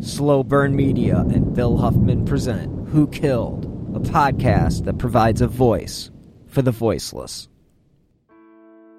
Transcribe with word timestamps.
Slow 0.00 0.44
Burn 0.44 0.76
Media 0.76 1.18
and 1.18 1.52
Bill 1.54 1.76
Huffman 1.76 2.24
present 2.24 2.88
Who 2.88 3.08
Killed, 3.08 3.64
a 3.96 3.98
podcast 3.98 4.84
that 4.84 4.96
provides 4.96 5.40
a 5.40 5.48
voice 5.48 6.12
for 6.46 6.62
the 6.62 6.70
voiceless. 6.70 7.48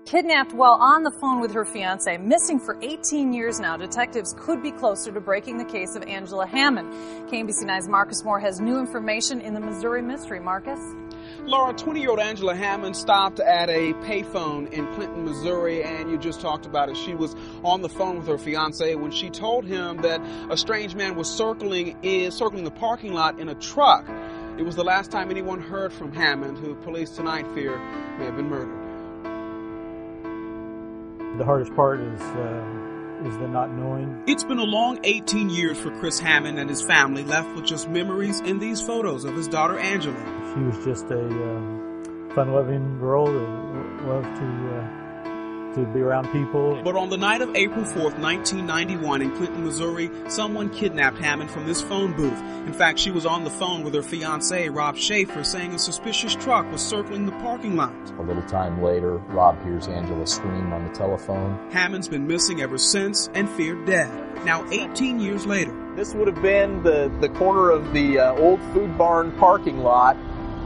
Kidnapped 0.05 0.51
while 0.51 0.73
on 0.73 1.03
the 1.03 1.11
phone 1.11 1.39
with 1.39 1.53
her 1.53 1.63
fiance, 1.63 2.17
missing 2.17 2.59
for 2.59 2.77
18 2.81 3.31
years 3.31 3.61
now, 3.61 3.77
detectives 3.77 4.35
could 4.37 4.61
be 4.61 4.71
closer 4.71 5.11
to 5.13 5.21
breaking 5.21 5.57
the 5.57 5.63
case 5.63 5.95
of 5.95 6.03
Angela 6.03 6.45
Hammond. 6.45 6.91
KMBC 7.29 7.63
9's 7.63 7.87
Marcus 7.87 8.23
Moore 8.25 8.39
has 8.41 8.59
new 8.59 8.77
information 8.77 9.39
in 9.39 9.53
the 9.53 9.61
Missouri 9.61 10.01
mystery. 10.01 10.41
Marcus? 10.41 10.79
Laura, 11.45 11.73
20 11.73 11.99
year 11.99 12.09
old 12.09 12.19
Angela 12.19 12.55
Hammond 12.55 12.95
stopped 12.95 13.39
at 13.39 13.69
a 13.69 13.93
payphone 14.05 14.71
in 14.71 14.85
Clinton, 14.93 15.25
Missouri, 15.25 15.83
and 15.83 16.11
you 16.11 16.17
just 16.17 16.41
talked 16.41 16.65
about 16.65 16.89
it. 16.89 16.97
She 16.97 17.15
was 17.15 17.35
on 17.63 17.81
the 17.81 17.89
phone 17.89 18.17
with 18.17 18.27
her 18.27 18.37
fiance 18.37 18.95
when 18.95 19.11
she 19.11 19.29
told 19.29 19.65
him 19.65 19.97
that 20.01 20.21
a 20.51 20.57
strange 20.57 20.95
man 20.95 21.15
was 21.15 21.29
circling 21.29 21.97
in, 22.03 22.31
circling 22.31 22.65
the 22.65 22.71
parking 22.71 23.13
lot 23.13 23.39
in 23.39 23.49
a 23.49 23.55
truck. 23.55 24.07
It 24.57 24.63
was 24.63 24.75
the 24.75 24.83
last 24.83 25.09
time 25.11 25.31
anyone 25.31 25.61
heard 25.61 25.93
from 25.93 26.11
Hammond, 26.11 26.57
who 26.57 26.75
police 26.75 27.11
tonight 27.11 27.47
fear 27.53 27.77
may 28.17 28.25
have 28.25 28.35
been 28.35 28.49
murdered. 28.49 28.75
The 31.37 31.45
hardest 31.45 31.73
part 31.73 32.01
is 32.01 32.19
uh, 32.19 32.78
is 33.25 33.37
the 33.37 33.47
not 33.47 33.71
knowing. 33.71 34.23
It's 34.27 34.43
been 34.43 34.59
a 34.59 34.63
long 34.63 34.99
18 35.03 35.49
years 35.49 35.77
for 35.77 35.91
Chris 35.99 36.19
Hammond 36.19 36.59
and 36.59 36.69
his 36.69 36.81
family, 36.81 37.23
left 37.23 37.55
with 37.55 37.65
just 37.65 37.89
memories 37.89 38.39
in 38.41 38.59
these 38.59 38.81
photos 38.81 39.25
of 39.25 39.35
his 39.35 39.47
daughter 39.47 39.77
Angela. 39.77 40.15
She 40.53 40.61
was 40.61 40.85
just 40.85 41.05
a 41.11 41.19
um, 41.19 42.31
fun-loving 42.35 42.99
girl 42.99 43.25
that 43.25 44.07
loved 44.07 44.35
to. 44.37 44.77
Uh, 44.77 44.98
to 45.75 45.85
be 45.85 46.01
around 46.01 46.31
people. 46.31 46.81
But 46.83 46.95
on 46.95 47.09
the 47.09 47.17
night 47.17 47.41
of 47.41 47.55
April 47.55 47.83
4th, 47.83 48.17
1991 48.19 49.21
in 49.21 49.35
Clinton, 49.35 49.65
Missouri, 49.65 50.09
someone 50.27 50.69
kidnapped 50.69 51.17
Hammond 51.17 51.51
from 51.51 51.65
this 51.65 51.81
phone 51.81 52.13
booth. 52.13 52.39
In 52.67 52.73
fact, 52.73 52.99
she 52.99 53.11
was 53.11 53.25
on 53.25 53.43
the 53.43 53.49
phone 53.49 53.83
with 53.83 53.93
her 53.93 54.01
fiance, 54.01 54.69
Rob 54.69 54.97
Schaefer, 54.97 55.43
saying 55.43 55.73
a 55.73 55.79
suspicious 55.79 56.35
truck 56.35 56.69
was 56.71 56.81
circling 56.81 57.25
the 57.25 57.31
parking 57.33 57.75
lot. 57.75 57.93
A 58.17 58.21
little 58.21 58.43
time 58.43 58.81
later, 58.81 59.17
Rob 59.17 59.61
hears 59.63 59.87
Angela 59.87 60.25
scream 60.27 60.73
on 60.73 60.87
the 60.87 60.93
telephone. 60.93 61.71
Hammond's 61.71 62.07
been 62.07 62.27
missing 62.27 62.61
ever 62.61 62.77
since 62.77 63.29
and 63.33 63.49
feared 63.49 63.85
dead. 63.85 64.09
Now 64.45 64.69
18 64.71 65.19
years 65.19 65.45
later. 65.45 65.75
This 65.95 66.13
would 66.13 66.27
have 66.27 66.41
been 66.41 66.81
the, 66.83 67.11
the 67.19 67.29
corner 67.29 67.71
of 67.71 67.91
the 67.93 68.19
uh, 68.19 68.35
old 68.35 68.61
food 68.73 68.97
barn 68.97 69.31
parking 69.33 69.79
lot. 69.79 70.15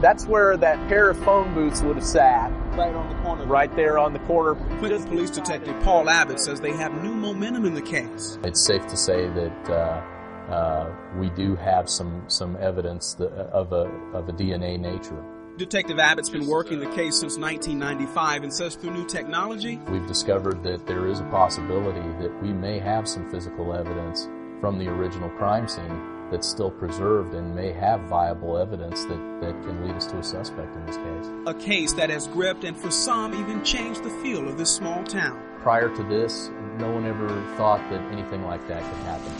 That's 0.00 0.26
where 0.26 0.56
that 0.56 0.76
pair 0.88 1.10
of 1.10 1.18
phone 1.24 1.54
booths 1.54 1.82
would 1.82 1.96
have 1.96 2.04
sat 2.04 2.52
right 2.76 2.94
on 2.94 3.08
the 3.08 3.22
corner. 3.22 3.46
Right 3.46 3.74
there 3.76 3.98
on 3.98 4.12
the 4.12 4.18
corner. 4.20 4.54
Clinton 4.78 5.04
Police 5.04 5.30
Detective 5.30 5.80
Paul 5.82 6.08
Abbott 6.08 6.40
says 6.40 6.60
they 6.60 6.72
have 6.72 7.02
new 7.02 7.14
momentum 7.14 7.64
in 7.64 7.74
the 7.74 7.82
case. 7.82 8.38
It's 8.44 8.64
safe 8.64 8.86
to 8.88 8.96
say 8.96 9.28
that 9.28 9.70
uh, 9.70 10.52
uh, 10.52 10.94
we 11.16 11.30
do 11.30 11.56
have 11.56 11.88
some 11.88 12.24
some 12.28 12.56
evidence 12.56 13.14
that, 13.14 13.30
of 13.32 13.72
a 13.72 13.86
of 14.16 14.28
a 14.28 14.32
DNA 14.32 14.78
nature. 14.78 15.22
Detective 15.56 16.00
Abbott's 16.00 16.30
been 16.30 16.48
working 16.48 16.80
the 16.80 16.90
case 16.96 17.20
since 17.20 17.38
1995 17.38 18.42
and 18.42 18.52
says 18.52 18.74
through 18.74 18.90
new 18.90 19.06
technology, 19.06 19.76
we've 19.88 20.06
discovered 20.08 20.64
that 20.64 20.84
there 20.84 21.06
is 21.06 21.20
a 21.20 21.24
possibility 21.24 22.00
that 22.20 22.42
we 22.42 22.52
may 22.52 22.80
have 22.80 23.08
some 23.08 23.30
physical 23.30 23.72
evidence 23.72 24.28
from 24.60 24.78
the 24.78 24.88
original 24.88 25.30
crime 25.30 25.68
scene 25.68 26.13
that's 26.30 26.48
still 26.48 26.70
preserved 26.70 27.34
and 27.34 27.54
may 27.54 27.72
have 27.72 28.00
viable 28.02 28.58
evidence 28.58 29.04
that, 29.04 29.40
that 29.40 29.52
can 29.62 29.86
lead 29.86 29.94
us 29.94 30.06
to 30.06 30.18
a 30.18 30.22
suspect 30.22 30.74
in 30.76 30.86
this 30.86 30.96
case. 30.96 31.32
A 31.46 31.54
case 31.54 31.92
that 31.94 32.10
has 32.10 32.26
gripped 32.28 32.64
and 32.64 32.76
for 32.76 32.90
some 32.90 33.34
even 33.34 33.62
changed 33.64 34.02
the 34.02 34.10
feel 34.10 34.48
of 34.48 34.58
this 34.58 34.70
small 34.70 35.04
town. 35.04 35.40
Prior 35.60 35.94
to 35.94 36.02
this, 36.04 36.50
no 36.78 36.90
one 36.90 37.06
ever 37.06 37.28
thought 37.56 37.80
that 37.90 38.00
anything 38.12 38.44
like 38.44 38.66
that 38.68 38.82
could 38.82 39.02
happen. 39.04 39.32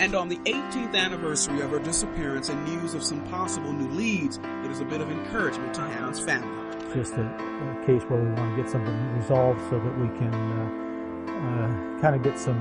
And 0.00 0.14
on 0.14 0.28
the 0.28 0.38
18th 0.38 0.96
anniversary 0.96 1.60
of 1.60 1.70
her 1.70 1.78
disappearance 1.78 2.48
and 2.48 2.64
news 2.64 2.94
of 2.94 3.04
some 3.04 3.22
possible 3.28 3.72
new 3.72 3.88
leads, 3.88 4.38
it 4.64 4.70
is 4.70 4.80
a 4.80 4.84
bit 4.84 5.00
of 5.00 5.10
encouragement 5.10 5.74
to 5.74 5.80
Hammond's 5.82 6.20
family. 6.20 6.50
Just 6.92 7.14
a, 7.14 7.22
a 7.22 7.86
case 7.86 8.02
where 8.10 8.20
we 8.20 8.28
want 8.32 8.56
to 8.56 8.62
get 8.62 8.70
something 8.70 9.16
resolved 9.16 9.60
so 9.70 9.78
that 9.78 9.98
we 9.98 10.08
can 10.18 10.34
uh, 10.34 11.96
uh, 11.96 12.00
kind 12.00 12.16
of 12.16 12.22
get 12.22 12.38
some 12.38 12.58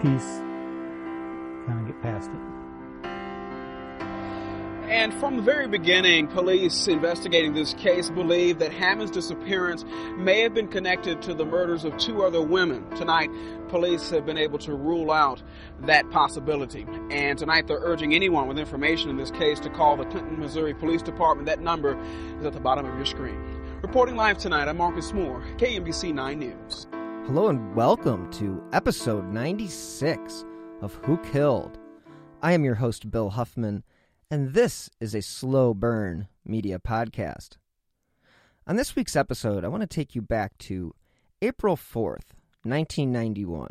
peace, 0.00 0.38
kind 1.66 1.80
of 1.80 1.86
get 1.86 2.00
past 2.02 2.30
it. 2.30 2.55
And 4.88 5.12
from 5.14 5.34
the 5.34 5.42
very 5.42 5.66
beginning, 5.66 6.28
police 6.28 6.86
investigating 6.86 7.54
this 7.54 7.74
case 7.74 8.08
believe 8.08 8.60
that 8.60 8.72
Hammond's 8.72 9.10
disappearance 9.10 9.84
may 10.16 10.42
have 10.42 10.54
been 10.54 10.68
connected 10.68 11.20
to 11.22 11.34
the 11.34 11.44
murders 11.44 11.84
of 11.84 11.96
two 11.96 12.22
other 12.22 12.40
women. 12.40 12.88
Tonight, 12.90 13.28
police 13.66 14.10
have 14.10 14.24
been 14.24 14.38
able 14.38 14.58
to 14.60 14.76
rule 14.76 15.10
out 15.10 15.42
that 15.80 16.08
possibility. 16.10 16.86
And 17.10 17.36
tonight, 17.36 17.66
they're 17.66 17.80
urging 17.80 18.14
anyone 18.14 18.46
with 18.46 18.60
information 18.60 19.10
in 19.10 19.16
this 19.16 19.32
case 19.32 19.58
to 19.60 19.70
call 19.70 19.96
the 19.96 20.04
Clinton, 20.04 20.38
Missouri 20.38 20.72
Police 20.72 21.02
Department. 21.02 21.46
That 21.46 21.60
number 21.60 22.00
is 22.38 22.46
at 22.46 22.52
the 22.52 22.60
bottom 22.60 22.86
of 22.86 22.94
your 22.94 23.06
screen. 23.06 23.40
Reporting 23.82 24.14
live 24.14 24.38
tonight, 24.38 24.68
I'm 24.68 24.76
Marcus 24.76 25.12
Moore, 25.12 25.42
KMBC 25.56 26.14
9 26.14 26.38
News. 26.38 26.86
Hello 27.26 27.48
and 27.48 27.74
welcome 27.74 28.30
to 28.34 28.62
episode 28.72 29.24
96 29.32 30.44
of 30.80 30.94
Who 31.02 31.18
Killed. 31.32 31.76
I 32.40 32.52
am 32.52 32.62
your 32.62 32.76
host, 32.76 33.10
Bill 33.10 33.30
Huffman 33.30 33.82
and 34.30 34.54
this 34.54 34.90
is 35.00 35.14
a 35.14 35.22
slow 35.22 35.72
burn 35.72 36.28
media 36.44 36.78
podcast. 36.78 37.58
On 38.66 38.76
this 38.76 38.96
week's 38.96 39.14
episode, 39.14 39.64
I 39.64 39.68
want 39.68 39.82
to 39.82 39.86
take 39.86 40.14
you 40.14 40.22
back 40.22 40.58
to 40.58 40.92
April 41.40 41.76
4th, 41.76 42.34
1991, 42.64 43.68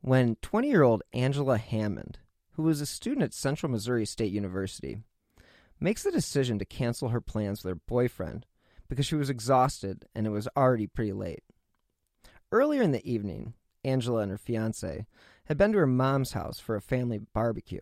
when 0.00 0.36
20 0.42 0.68
year 0.68 0.82
old 0.82 1.02
Angela 1.12 1.58
Hammond, 1.58 2.18
who 2.52 2.64
was 2.64 2.80
a 2.80 2.86
student 2.86 3.22
at 3.22 3.34
Central 3.34 3.70
Missouri 3.70 4.04
State 4.04 4.32
University, 4.32 4.98
makes 5.78 6.02
the 6.02 6.10
decision 6.10 6.58
to 6.58 6.64
cancel 6.64 7.10
her 7.10 7.20
plans 7.20 7.62
with 7.62 7.70
her 7.70 7.80
boyfriend 7.86 8.46
because 8.88 9.06
she 9.06 9.14
was 9.14 9.30
exhausted 9.30 10.04
and 10.14 10.26
it 10.26 10.30
was 10.30 10.48
already 10.56 10.88
pretty 10.88 11.12
late. 11.12 11.44
Earlier 12.50 12.82
in 12.82 12.90
the 12.90 13.08
evening, 13.08 13.54
Angela 13.84 14.22
and 14.22 14.32
her 14.32 14.38
fiance 14.38 15.06
had 15.44 15.56
been 15.56 15.72
to 15.72 15.78
her 15.78 15.86
mom's 15.86 16.32
house 16.32 16.58
for 16.58 16.74
a 16.74 16.82
family 16.82 17.20
barbecue. 17.32 17.78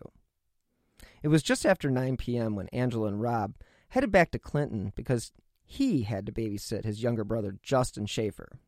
It 1.21 1.27
was 1.27 1.43
just 1.43 1.65
after 1.65 1.89
9 1.89 2.17
p.m. 2.17 2.55
when 2.55 2.67
Angela 2.69 3.07
and 3.07 3.21
Rob 3.21 3.55
headed 3.89 4.11
back 4.11 4.31
to 4.31 4.39
Clinton 4.39 4.93
because 4.95 5.31
he 5.65 6.03
had 6.03 6.25
to 6.25 6.31
babysit 6.31 6.85
his 6.85 7.03
younger 7.03 7.23
brother, 7.23 7.57
Justin 7.61 8.05
Schaefer. 8.05 8.59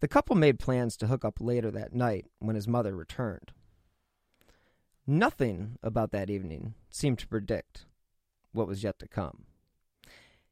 The 0.00 0.08
couple 0.08 0.36
made 0.36 0.58
plans 0.58 0.96
to 0.98 1.06
hook 1.06 1.24
up 1.24 1.40
later 1.40 1.70
that 1.70 1.94
night 1.94 2.26
when 2.38 2.56
his 2.56 2.68
mother 2.68 2.94
returned. 2.94 3.52
Nothing 5.06 5.78
about 5.82 6.10
that 6.12 6.28
evening 6.28 6.74
seemed 6.90 7.18
to 7.20 7.28
predict 7.28 7.86
what 8.52 8.68
was 8.68 8.82
yet 8.82 8.98
to 8.98 9.08
come. 9.08 9.44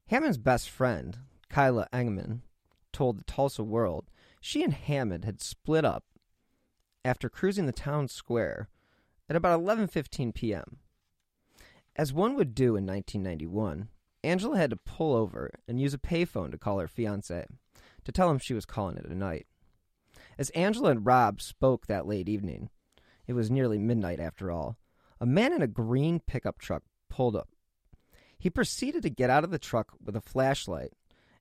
Hammond's 0.07 0.39
best 0.39 0.71
friend, 0.71 1.19
Kyla 1.49 1.89
Engman, 1.93 2.41
told 2.93 3.19
the 3.19 3.25
Tulsa 3.25 3.63
World 3.63 4.07
she 4.41 4.63
and 4.63 4.73
Hammond 4.73 5.25
had 5.25 5.43
split 5.43 5.85
up 5.85 6.05
after 7.05 7.29
cruising 7.29 7.67
the 7.67 7.73
town 7.73 8.09
square 8.09 8.69
at 9.29 9.37
about 9.37 9.61
11:15 9.61 10.35
p.m. 10.35 10.79
As 11.97 12.13
one 12.13 12.35
would 12.35 12.55
do 12.55 12.77
in 12.77 12.87
1991, 12.87 13.89
Angela 14.25 14.57
had 14.57 14.71
to 14.71 14.77
pull 14.77 15.15
over 15.15 15.51
and 15.69 15.81
use 15.81 15.95
a 15.95 15.99
payphone 15.99 16.51
to 16.51 16.59
call 16.59 16.79
her 16.79 16.89
fiance 16.89 17.47
to 18.05 18.13
tell 18.13 18.31
him 18.31 18.39
she 18.39 18.55
was 18.55 18.67
calling 18.67 18.97
it 18.97 19.07
a 19.07 19.15
night. 19.15 19.47
As 20.39 20.51
Angela 20.51 20.91
and 20.91 21.07
Rob 21.07 21.41
spoke 21.41 21.87
that 21.87 22.07
late 22.07 22.29
evening, 22.29 22.71
it 23.27 23.35
was 23.35 23.51
nearly 23.51 23.79
midnight 23.79 24.21
after 24.21 24.51
all, 24.51 24.77
a 25.21 25.27
man 25.27 25.53
in 25.53 25.63
a 25.63 25.69
green 25.69 26.21
pickup 26.21 26.59
truck 26.59 26.83
pulled 27.09 27.37
up. 27.37 27.49
He 28.37 28.51
proceeded 28.51 29.03
to 29.03 29.11
get 29.11 29.31
out 29.31 29.45
of 29.45 29.51
the 29.51 29.59
truck 29.59 29.93
with 30.05 30.17
a 30.17 30.21
flashlight 30.21 30.93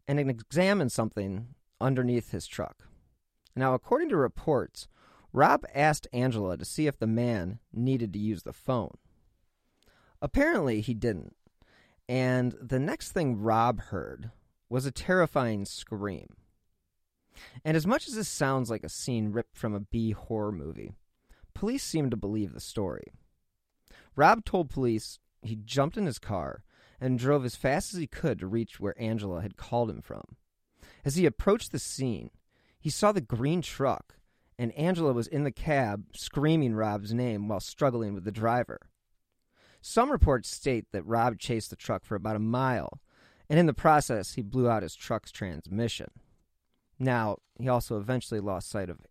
and 0.07 0.19
examine 0.19 0.89
something 0.89 1.55
underneath 1.81 2.31
his 2.31 2.47
truck. 2.47 2.87
Now, 3.55 3.73
according 3.73 4.09
to 4.09 4.17
reports, 4.17 4.87
Rob 5.31 5.65
asked 5.73 6.07
Angela 6.13 6.57
to 6.57 6.65
see 6.65 6.87
if 6.87 6.97
the 6.97 7.07
man 7.07 7.59
needed 7.73 8.13
to 8.13 8.19
use 8.19 8.43
the 8.43 8.53
phone. 8.53 8.97
Apparently, 10.23 10.79
he 10.79 10.93
didn't. 10.93 11.35
And 12.07 12.55
the 12.61 12.79
next 12.79 13.11
thing 13.11 13.41
Rob 13.41 13.81
heard 13.81 14.31
was 14.69 14.85
a 14.85 14.91
terrifying 14.91 15.65
scream. 15.65 16.37
And 17.65 17.75
as 17.75 17.85
much 17.85 18.07
as 18.07 18.15
this 18.15 18.29
sounds 18.29 18.69
like 18.69 18.85
a 18.85 18.89
scene 18.89 19.33
ripped 19.33 19.57
from 19.57 19.73
a 19.73 19.81
B 19.81 20.11
horror 20.11 20.53
movie, 20.53 20.93
police 21.53 21.83
seemed 21.83 22.11
to 22.11 22.17
believe 22.17 22.53
the 22.53 22.61
story. 22.61 23.11
Rob 24.15 24.45
told 24.45 24.69
police 24.69 25.19
he 25.41 25.57
jumped 25.57 25.97
in 25.97 26.05
his 26.05 26.19
car 26.19 26.63
and 27.01 27.19
drove 27.19 27.43
as 27.43 27.57
fast 27.57 27.93
as 27.93 27.99
he 27.99 28.07
could 28.07 28.39
to 28.39 28.47
reach 28.47 28.79
where 28.79 28.99
Angela 29.01 29.41
had 29.41 29.57
called 29.57 29.89
him 29.89 30.01
from. 30.01 30.23
As 31.03 31.17
he 31.17 31.25
approached 31.25 31.73
the 31.73 31.79
scene, 31.79 32.29
he 32.79 32.89
saw 32.89 33.11
the 33.11 33.19
green 33.19 33.61
truck, 33.61 34.15
and 34.57 34.71
Angela 34.73 35.11
was 35.11 35.27
in 35.27 35.43
the 35.43 35.51
cab 35.51 36.05
screaming 36.13 36.75
Rob's 36.75 37.13
name 37.13 37.49
while 37.49 37.59
struggling 37.59 38.13
with 38.13 38.23
the 38.23 38.31
driver. 38.31 38.79
Some 39.85 40.13
reports 40.13 40.49
state 40.49 40.85
that 40.93 41.05
Rob 41.05 41.37
chased 41.37 41.69
the 41.69 41.75
truck 41.75 42.05
for 42.05 42.15
about 42.15 42.37
a 42.37 42.39
mile, 42.39 43.01
and 43.49 43.59
in 43.59 43.65
the 43.65 43.73
process, 43.73 44.35
he 44.35 44.41
blew 44.41 44.69
out 44.69 44.81
his 44.81 44.95
truck's 44.95 45.29
transmission. 45.29 46.09
Now, 46.97 47.39
he 47.59 47.67
also 47.67 47.99
eventually 47.99 48.39
lost 48.39 48.69
sight 48.69 48.89
of 48.89 49.01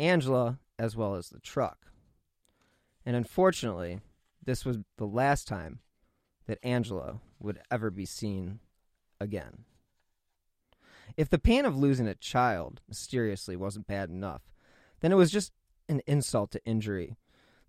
Angela 0.00 0.58
as 0.76 0.96
well 0.96 1.14
as 1.14 1.28
the 1.28 1.38
truck. 1.38 1.86
And 3.06 3.14
unfortunately, 3.14 4.00
this 4.44 4.64
was 4.64 4.78
the 4.98 5.06
last 5.06 5.46
time 5.46 5.78
that 6.46 6.58
Angela 6.64 7.20
would 7.38 7.60
ever 7.70 7.88
be 7.88 8.04
seen 8.04 8.58
again. 9.20 9.58
If 11.16 11.30
the 11.30 11.38
pain 11.38 11.64
of 11.64 11.76
losing 11.76 12.08
a 12.08 12.16
child 12.16 12.80
mysteriously 12.88 13.54
wasn't 13.54 13.86
bad 13.86 14.10
enough, 14.10 14.42
then 14.98 15.12
it 15.12 15.16
was 15.16 15.30
just 15.30 15.52
an 15.88 16.02
insult 16.08 16.50
to 16.50 16.64
injury 16.64 17.14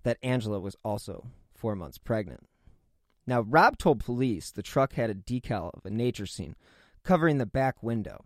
that 0.02 0.18
Angela 0.24 0.60
was 0.60 0.76
also 0.84 1.28
four 1.64 1.78
months 1.78 1.98
pregnant. 1.98 2.46
Now, 3.26 3.40
Rob 3.40 3.78
told 3.78 4.04
police 4.04 4.52
the 4.52 4.62
truck 4.62 4.96
had 4.96 5.10
a 5.10 5.16
decal 5.16 5.72
of 5.74 5.86
a 5.86 5.90
nature 5.90 6.26
scene 6.26 6.58
covering 7.06 7.38
the 7.38 7.46
back 7.46 7.82
window, 7.82 8.26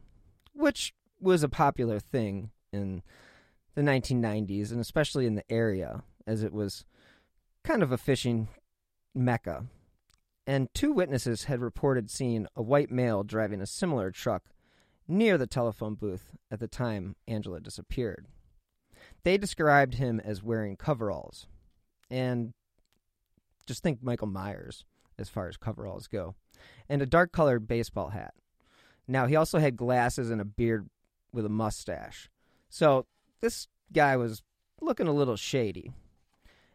which 0.54 0.96
was 1.22 1.44
a 1.44 1.48
popular 1.48 2.00
thing 2.00 2.50
in 2.74 3.04
the 3.76 3.84
1990s 3.84 4.72
and 4.72 4.80
especially 4.80 5.28
in 5.28 5.36
the 5.36 5.52
area 5.52 6.02
as 6.26 6.42
it 6.42 6.52
was 6.52 6.84
kind 7.64 7.84
of 7.84 7.92
a 7.92 7.98
fishing 7.98 8.48
mecca. 9.14 9.66
And 10.48 10.74
two 10.74 10.92
witnesses 10.92 11.44
had 11.44 11.62
reported 11.62 12.10
seeing 12.10 12.48
a 12.56 12.64
white 12.64 12.90
male 12.90 13.24
driving 13.24 13.62
a 13.62 13.68
similar 13.68 14.10
truck 14.10 14.46
near 15.08 15.38
the 15.38 15.46
telephone 15.46 15.94
booth 15.94 16.32
at 16.50 16.60
the 16.60 16.68
time 16.68 17.16
Angela 17.28 17.60
disappeared. 17.60 18.26
They 19.24 19.38
described 19.38 19.94
him 19.94 20.20
as 20.20 20.42
wearing 20.42 20.76
coveralls. 20.76 21.46
And 22.10 22.56
just 23.68 23.84
think 23.84 24.02
Michael 24.02 24.28
Myers 24.28 24.86
as 25.20 25.30
far 25.30 25.48
as 25.48 25.58
coveralls 25.58 26.08
go. 26.08 26.36
And 26.90 27.02
a 27.02 27.06
dark 27.06 27.32
colored 27.32 27.68
baseball 27.68 28.10
hat. 28.10 28.34
Now, 29.08 29.28
he 29.28 29.36
also 29.36 29.60
had 29.60 29.78
glasses 29.78 30.32
and 30.32 30.42
a 30.42 30.46
beard 30.46 30.90
with 31.32 31.46
a 31.46 31.50
mustache. 31.50 32.30
So, 32.70 33.06
this 33.42 33.68
guy 33.94 34.18
was 34.18 34.42
looking 34.82 35.08
a 35.08 35.14
little 35.14 35.36
shady. 35.36 35.92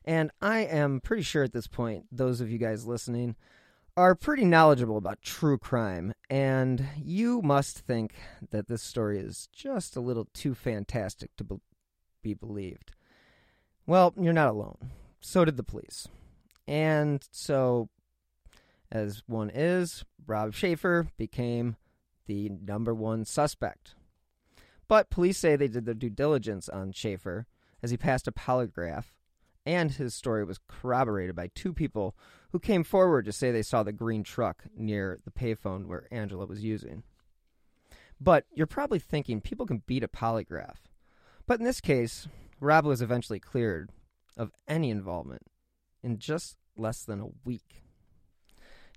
And 0.05 0.31
I 0.41 0.61
am 0.61 1.01
pretty 1.01 1.23
sure 1.23 1.45
at 1.45 1.53
this 1.53 1.67
point, 1.67 2.07
those 2.11 2.41
of 2.41 2.51
you 2.51 2.59
guys 2.59 2.87
listening 2.87 3.37
are 3.97 4.15
pretty 4.15 4.45
knowledgeable 4.45 4.97
about 4.97 5.21
true 5.21 5.59
crime, 5.59 6.15
and 6.31 6.87
you 6.97 7.43
must 7.43 7.79
think 7.81 8.15
that 8.51 8.67
this 8.67 8.83
story 8.83 9.19
is 9.19 9.49
just 9.53 9.97
a 9.97 10.01
little 10.01 10.27
too 10.33 10.55
fantastic 10.55 11.37
to 11.37 11.45
be, 11.45 11.57
be 12.23 12.35
believed. 12.35 12.93
Well, 13.87 14.15
you're 14.19 14.33
not 14.33 14.49
alone. 14.49 14.91
So 15.21 15.45
did 15.45 15.57
the 15.57 15.63
police. 15.63 16.09
And 16.67 17.27
so, 17.31 17.89
as 18.91 19.23
one 19.27 19.51
is, 19.53 20.05
Rob 20.27 20.55
Schaefer 20.55 21.09
became 21.17 21.77
the 22.27 22.51
number 22.51 22.95
one 22.95 23.25
suspect. 23.25 23.95
But 24.89 25.11
police 25.11 25.39
say 25.39 25.57
they 25.57 25.69
did 25.69 25.87
their 25.87 25.95
due 25.95 26.11
diligence 26.11 26.69
on 26.69 26.93
Schaefer 26.93 27.47
as 27.83 27.91
he 27.91 27.97
passed 27.97 28.29
a 28.29 28.33
polygraph, 28.33 29.07
and 29.65 29.91
his 29.91 30.15
story 30.15 30.45
was 30.45 30.61
corroborated 30.69 31.35
by 31.35 31.51
two 31.55 31.73
people 31.73 32.17
who 32.51 32.59
came 32.59 32.85
forward 32.85 33.25
to 33.25 33.33
say 33.33 33.51
they 33.51 33.63
saw 33.63 33.83
the 33.83 33.93
green 33.93 34.23
truck 34.23 34.65
near 34.77 35.21
the 35.25 35.31
payphone 35.31 35.87
where 35.87 36.07
Angela 36.11 36.47
was 36.47 36.63
using. 36.63 37.03
But 38.21 38.45
you're 38.53 38.67
probably 38.67 38.99
thinking 38.99 39.41
people 39.41 39.67
can 39.67 39.83
beat 39.87 40.05
a 40.05 40.09
polygraph. 40.09 40.77
But 41.47 41.59
in 41.59 41.65
this 41.65 41.81
case, 41.81 42.29
Rob 42.61 42.85
was 42.85 43.03
eventually 43.03 43.41
cleared 43.41 43.91
of 44.37 44.53
any 44.69 44.91
involvement 44.91 45.43
in 46.03 46.19
just 46.19 46.57
less 46.77 47.05
than 47.05 47.21
a 47.21 47.29
week. 47.45 47.83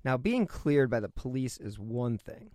Now, 0.04 0.18
being 0.18 0.46
cleared 0.46 0.90
by 0.90 1.00
the 1.00 1.10
police 1.10 1.58
is 1.58 1.80
one 1.80 2.18
thing, 2.18 2.52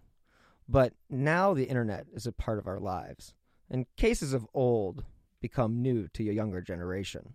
but 0.68 0.94
now 1.08 1.52
the 1.52 1.64
internet 1.64 2.06
is 2.12 2.26
a 2.26 2.32
part 2.32 2.58
of 2.58 2.66
our 2.66 2.78
lives, 2.78 3.34
and 3.68 3.86
cases 3.96 4.32
of 4.32 4.46
old 4.54 5.04
become 5.40 5.82
new 5.82 6.06
to 6.08 6.28
a 6.28 6.32
younger 6.32 6.60
generation. 6.60 7.34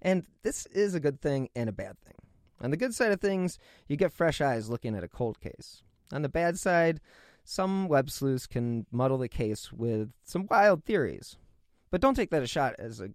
And 0.00 0.26
this 0.42 0.66
is 0.66 0.94
a 0.94 1.00
good 1.00 1.20
thing 1.20 1.48
and 1.54 1.68
a 1.68 1.72
bad 1.72 1.98
thing. 2.00 2.14
On 2.60 2.70
the 2.70 2.76
good 2.76 2.94
side 2.94 3.12
of 3.12 3.20
things, 3.20 3.58
you 3.88 3.96
get 3.96 4.12
fresh 4.12 4.40
eyes 4.40 4.70
looking 4.70 4.94
at 4.94 5.04
a 5.04 5.08
cold 5.08 5.40
case. 5.40 5.82
On 6.12 6.22
the 6.22 6.28
bad 6.28 6.58
side, 6.58 7.00
some 7.44 7.88
web 7.88 8.10
sleuths 8.10 8.46
can 8.46 8.86
muddle 8.92 9.18
the 9.18 9.28
case 9.28 9.72
with 9.72 10.12
some 10.24 10.46
wild 10.48 10.84
theories. 10.84 11.36
But 11.90 12.00
don't 12.00 12.14
take 12.14 12.30
that 12.30 12.42
a 12.42 12.46
shot 12.46 12.74
as 12.78 13.00
a 13.00 13.10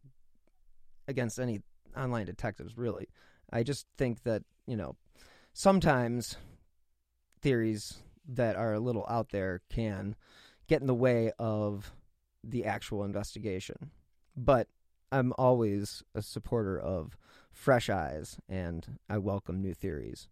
against 1.07 1.39
any 1.39 1.61
online 1.97 2.25
detectives, 2.25 2.77
really. 2.77 3.07
I 3.51 3.63
just 3.63 3.87
think 3.97 4.23
that, 4.23 4.43
you 4.65 4.75
know, 4.75 4.95
sometimes 5.53 6.37
theories 7.41 7.99
that 8.27 8.55
are 8.55 8.73
a 8.73 8.79
little 8.79 9.05
out 9.07 9.29
there 9.29 9.61
can 9.69 10.15
get 10.67 10.81
in 10.81 10.87
the 10.87 10.93
way 10.93 11.31
of 11.39 11.93
the 12.43 12.65
actual 12.65 13.03
investigation. 13.03 13.91
But 14.35 14.67
I'm 15.11 15.33
always 15.37 16.03
a 16.13 16.21
supporter 16.21 16.79
of 16.79 17.17
fresh 17.51 17.89
eyes 17.89 18.37
and 18.49 18.99
I 19.09 19.17
welcome 19.17 19.61
new 19.61 19.73
theories. 19.73 20.27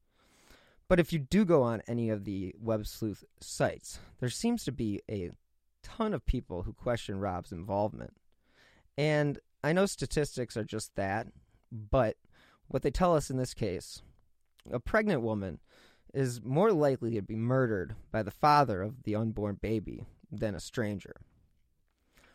But 0.88 1.00
if 1.00 1.12
you 1.12 1.20
do 1.20 1.46
go 1.46 1.64
on 1.64 1.82
any 1.88 2.10
of 2.10 2.26
the 2.26 2.54
web 2.60 2.86
sleuth 2.86 3.24
sites, 3.40 4.00
there 4.20 4.30
seems 4.30 4.64
to 4.66 4.72
be 4.72 5.02
a 5.10 5.32
ton 5.82 6.14
of 6.14 6.26
people 6.26 6.64
who 6.64 6.74
question 6.74 7.20
Rob's 7.20 7.52
involvement. 7.52 8.14
And 8.98 9.40
I 9.64 9.74
know 9.74 9.88
statistics 9.88 10.56
are 10.56 10.64
just 10.64 10.96
that, 10.96 11.28
but 11.72 12.18
what 12.68 12.82
they 12.82 12.92
tell 12.92 13.16
us 13.16 13.30
in 13.30 13.38
this 13.38 13.54
case 13.54 14.02
a 14.72 14.80
pregnant 14.80 15.22
woman 15.22 15.60
is 16.14 16.42
more 16.42 16.72
likely 16.72 17.12
to 17.16 17.22
be 17.22 17.36
murdered 17.36 17.96
by 18.12 18.24
the 18.24 18.32
father 18.32 18.82
of 18.82 19.04
the 19.04 19.16
unborn 19.16 19.56
baby 19.62 20.06
than 20.32 20.56
a 20.56 20.60
stranger. 20.60 21.22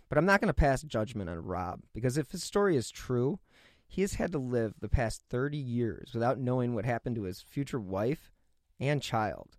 But 0.08 0.18
I'm 0.18 0.26
not 0.26 0.40
going 0.40 0.48
to 0.48 0.54
pass 0.54 0.82
judgment 0.82 1.30
on 1.30 1.42
Rob 1.42 1.80
because 1.94 2.18
if 2.18 2.30
his 2.30 2.42
story 2.42 2.76
is 2.76 2.90
true, 2.90 3.38
he 3.86 4.02
has 4.02 4.14
had 4.14 4.32
to 4.32 4.38
live 4.38 4.74
the 4.80 4.88
past 4.88 5.22
30 5.30 5.56
years 5.56 6.10
without 6.12 6.38
knowing 6.38 6.74
what 6.74 6.84
happened 6.84 7.16
to 7.16 7.22
his 7.22 7.40
future 7.40 7.80
wife 7.80 8.30
and 8.78 9.02
child. 9.02 9.56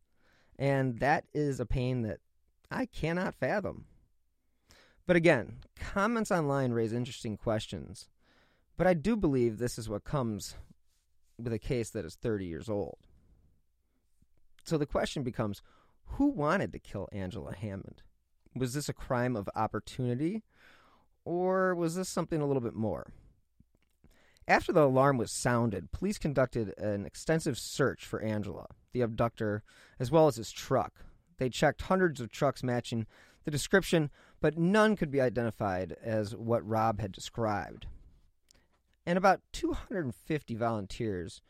And 0.57 0.99
that 0.99 1.25
is 1.33 1.59
a 1.59 1.65
pain 1.65 2.03
that 2.03 2.19
I 2.69 2.85
cannot 2.85 3.35
fathom. 3.35 3.85
But 5.07 5.15
again, 5.15 5.57
comments 5.75 6.31
online 6.31 6.71
raise 6.71 6.93
interesting 6.93 7.37
questions. 7.37 8.07
But 8.81 8.87
I 8.87 8.95
do 8.95 9.15
believe 9.15 9.59
this 9.59 9.77
is 9.77 9.87
what 9.87 10.05
comes 10.05 10.55
with 11.37 11.53
a 11.53 11.59
case 11.59 11.91
that 11.91 12.03
is 12.03 12.15
30 12.15 12.47
years 12.47 12.67
old. 12.67 12.97
So 14.63 14.75
the 14.75 14.87
question 14.87 15.21
becomes 15.21 15.61
who 16.03 16.25
wanted 16.29 16.73
to 16.73 16.79
kill 16.79 17.07
Angela 17.11 17.53
Hammond? 17.53 18.01
Was 18.55 18.73
this 18.73 18.89
a 18.89 18.93
crime 18.93 19.35
of 19.35 19.47
opportunity? 19.55 20.41
Or 21.23 21.75
was 21.75 21.93
this 21.93 22.09
something 22.09 22.41
a 22.41 22.47
little 22.47 22.59
bit 22.59 22.73
more? 22.73 23.13
After 24.47 24.73
the 24.73 24.81
alarm 24.81 25.19
was 25.19 25.31
sounded, 25.31 25.91
police 25.91 26.17
conducted 26.17 26.73
an 26.79 27.05
extensive 27.05 27.59
search 27.59 28.03
for 28.03 28.19
Angela, 28.19 28.65
the 28.93 29.01
abductor, 29.01 29.61
as 29.99 30.09
well 30.09 30.25
as 30.25 30.37
his 30.37 30.51
truck. 30.51 31.05
They 31.37 31.49
checked 31.49 31.83
hundreds 31.83 32.19
of 32.19 32.31
trucks 32.31 32.63
matching 32.63 33.05
the 33.43 33.51
description, 33.51 34.09
but 34.39 34.57
none 34.57 34.95
could 34.95 35.11
be 35.11 35.21
identified 35.21 35.95
as 36.01 36.35
what 36.35 36.67
Rob 36.67 36.99
had 36.99 37.11
described. 37.11 37.85
And 39.05 39.17
about 39.17 39.41
250 39.53 40.55
volunteers 40.55 41.41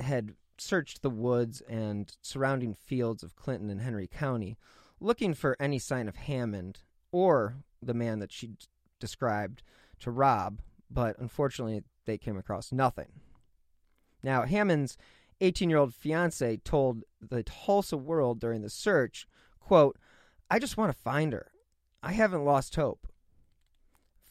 had 0.00 0.34
searched 0.58 1.02
the 1.02 1.10
woods 1.10 1.60
and 1.62 2.16
surrounding 2.22 2.74
fields 2.74 3.22
of 3.22 3.36
Clinton 3.36 3.70
and 3.70 3.80
Henry 3.80 4.06
County, 4.06 4.56
looking 5.00 5.34
for 5.34 5.56
any 5.60 5.78
sign 5.78 6.08
of 6.08 6.16
Hammond 6.16 6.80
or 7.12 7.56
the 7.82 7.94
man 7.94 8.18
that 8.18 8.32
she 8.32 8.56
described 8.98 9.62
to 10.00 10.10
Rob, 10.10 10.60
but 10.90 11.18
unfortunately 11.18 11.82
they 12.06 12.18
came 12.18 12.36
across 12.36 12.72
nothing. 12.72 13.20
Now, 14.22 14.42
Hammond's 14.42 14.96
18 15.40 15.68
year 15.68 15.78
old 15.78 15.94
fiance 15.94 16.56
told 16.58 17.04
the 17.20 17.42
Tulsa 17.42 17.96
World 17.96 18.40
during 18.40 18.62
the 18.62 18.70
search, 18.70 19.26
quote, 19.60 19.98
I 20.50 20.58
just 20.58 20.76
want 20.76 20.92
to 20.92 20.98
find 20.98 21.32
her. 21.32 21.50
I 22.02 22.12
haven't 22.12 22.44
lost 22.44 22.76
hope. 22.76 23.06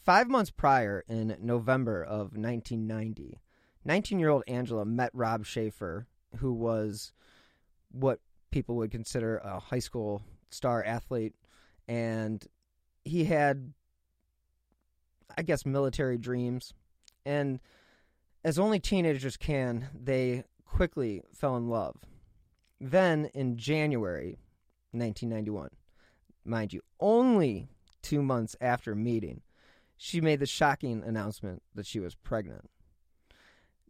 Five 0.04 0.28
months 0.28 0.52
prior, 0.52 1.06
in 1.08 1.38
November 1.40 2.04
of 2.04 2.36
1990, 2.36 3.40
19 3.86 4.20
year 4.20 4.30
old 4.30 4.44
Angela 4.50 4.84
met 4.84 5.12
Rob 5.14 5.46
Schaefer, 5.46 6.08
who 6.40 6.52
was 6.52 7.14
what 7.90 8.20
people 8.52 8.76
would 8.76 8.92
consider 8.92 9.38
a 9.38 9.60
high 9.60 9.80
school 9.80 10.22
star 10.50 10.84
athlete. 10.84 11.36
And 11.88 12.46
he 13.06 13.24
had, 13.24 13.72
I 15.38 15.42
guess, 15.42 15.66
military 15.66 16.18
dreams. 16.18 16.74
And 17.26 17.62
as 18.44 18.60
only 18.60 18.82
teenagers 18.82 19.38
can, 19.38 19.88
they 19.98 20.44
quickly 20.66 21.22
fell 21.34 21.56
in 21.56 21.70
love. 21.70 21.96
Then, 22.82 23.30
in 23.34 23.56
January 23.56 24.38
1991, 24.92 25.70
mind 26.44 26.74
you, 26.74 26.82
only 27.00 27.70
two 28.02 28.22
months 28.22 28.58
after 28.60 28.96
meeting, 28.96 29.42
she 29.98 30.22
made 30.22 30.40
the 30.40 30.46
shocking 30.46 31.04
announcement 31.04 31.62
that 31.76 31.86
she 31.86 32.00
was 32.00 32.16
pregnant. 32.16 32.70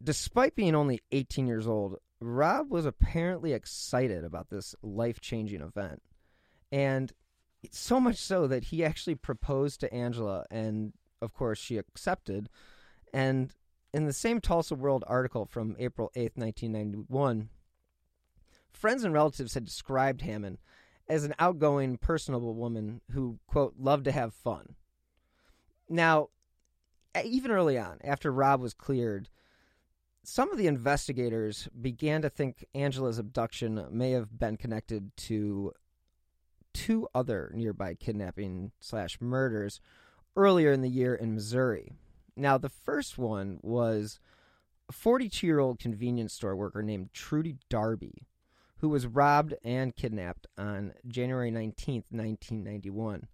Despite 0.01 0.55
being 0.55 0.75
only 0.75 1.01
18 1.12 1.48
years 1.48 1.67
old, 1.67 1.98
Rob 2.19 2.69
was 2.72 2.86
apparently 2.86 3.53
excited 3.53 4.24
about 4.24 4.50
this 4.50 4.75
life 4.81 5.19
changing 5.22 5.62
event. 5.62 6.01
And 6.72 7.12
so 7.72 8.00
much 8.00 8.17
so 8.17 8.48
that 8.48 8.65
he 8.65 8.83
actually 8.83 9.15
proposed 9.15 9.79
to 9.79 9.93
Angela, 9.93 10.45
and 10.51 10.93
of 11.22 11.33
course, 11.33 11.60
she 11.60 11.77
accepted. 11.77 12.50
And 13.13 13.53
in 13.93 14.05
the 14.05 14.13
same 14.13 14.41
Tulsa 14.41 14.75
World 14.75 15.03
article 15.07 15.45
from 15.45 15.75
April 15.79 16.12
8th, 16.15 16.36
1991, 16.36 17.50
friends 18.72 19.03
and 19.03 19.13
relatives 19.13 19.53
had 19.53 19.65
described 19.65 20.22
Hammond 20.22 20.57
as 21.07 21.24
an 21.24 21.36
outgoing, 21.39 21.98
personable 21.98 22.55
woman 22.55 23.01
who, 23.12 23.39
quote, 23.48 23.75
loved 23.77 24.05
to 24.05 24.12
have 24.12 24.33
fun. 24.33 24.75
Now, 25.90 26.30
even 27.24 27.52
early 27.52 27.78
on, 27.78 28.00
after 28.04 28.32
Rob 28.32 28.62
was 28.62 28.74
cleared, 28.74 29.30
some 30.24 30.52
of 30.52 30.58
the 30.58 30.68
investigators 30.68 31.68
began 31.80 32.22
to 32.22 32.30
think 32.30 32.66
Angela's 32.74 33.20
abduction 33.20 33.86
may 33.92 34.12
have 34.12 34.40
been 34.40 34.58
connected 34.58 35.16
to 35.18 35.74
two 36.74 37.08
other 37.13 37.52
nearby 37.54 37.94
kidnapping 37.94 38.72
slash 38.80 39.20
murders 39.22 39.80
earlier 40.36 40.72
in 40.72 40.82
the 40.82 40.90
year 40.90 41.13
in 41.13 41.34
Missouri. 41.34 41.92
Now, 42.36 42.58
the 42.58 42.70
first 42.70 43.18
one 43.18 43.60
was 43.62 44.20
a 44.90 44.94
42 44.94 45.46
year 45.46 45.60
old 45.60 45.80
convenience 45.80 46.34
store 46.34 46.56
worker 46.56 46.82
named 46.82 47.13
Trudy 47.13 47.58
Darby, 47.70 48.28
who 48.78 48.90
was 48.90 49.06
robbed 49.06 49.54
and 49.63 49.96
kidnapped 49.96 50.48
on 50.58 50.94
January 51.08 51.52
19th, 51.52 52.06
1991. 52.10 53.28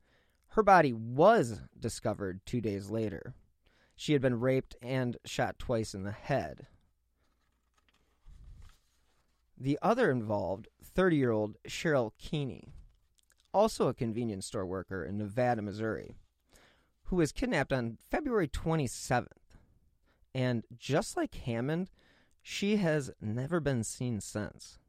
Her 0.50 0.64
body 0.64 0.94
was 0.94 1.62
discovered 1.80 2.42
two 2.46 2.62
days 2.62 2.90
later. 2.90 3.34
She 3.96 4.14
had 4.14 4.22
been 4.22 4.40
raped 4.40 4.76
and 4.82 5.18
shot 5.26 5.60
twice 5.60 5.94
in 5.94 6.04
the 6.04 6.12
head. 6.12 6.68
The 9.58 9.78
other 9.82 10.10
involved 10.10 10.70
30 10.82 11.18
year 11.18 11.32
old 11.32 11.58
Cheryl 11.68 12.12
Keeney, 12.18 12.74
also 13.54 13.88
a 13.88 13.94
convenience 13.94 14.46
store 14.46 14.66
worker 14.66 15.04
in 15.04 15.18
Nevada, 15.18 15.62
Missouri, 15.62 16.16
who 17.04 17.18
was 17.18 17.32
kidnapped 17.32 17.74
on 17.74 17.98
February 18.10 18.48
27th. 18.48 19.28
And 20.34 20.64
just 20.78 21.18
like 21.18 21.36
Hammond, 21.36 21.90
she 22.42 22.78
has 22.78 23.12
never 23.22 23.60
been 23.60 23.84
seen 23.84 24.22
since. 24.22 24.80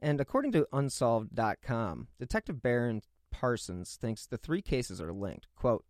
And 0.00 0.20
according 0.20 0.52
to 0.52 0.66
Unsolved.com, 0.72 2.08
Detective 2.18 2.62
Baron 2.62 3.02
Parsons 3.30 3.96
thinks 4.00 4.26
the 4.26 4.36
three 4.36 4.62
cases 4.62 5.00
are 5.00 5.12
linked. 5.12 5.46
Quote, 5.56 5.84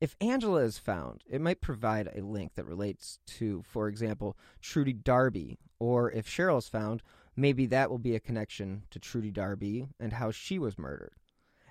if 0.00 0.16
Angela 0.20 0.62
is 0.62 0.78
found, 0.78 1.22
it 1.30 1.40
might 1.40 1.60
provide 1.60 2.08
a 2.08 2.24
link 2.24 2.54
that 2.56 2.66
relates 2.66 3.20
to, 3.38 3.62
for 3.62 3.86
example, 3.86 4.36
Trudy 4.60 4.92
Darby, 4.92 5.60
or 5.78 6.10
if 6.10 6.26
Cheryl 6.26 6.58
is 6.58 6.68
found, 6.68 7.02
maybe 7.36 7.66
that 7.66 7.88
will 7.88 7.98
be 7.98 8.16
a 8.16 8.20
connection 8.20 8.82
to 8.90 8.98
Trudy 8.98 9.30
Darby 9.30 9.86
and 10.00 10.14
how 10.14 10.32
she 10.32 10.58
was 10.58 10.76
murdered. 10.76 11.14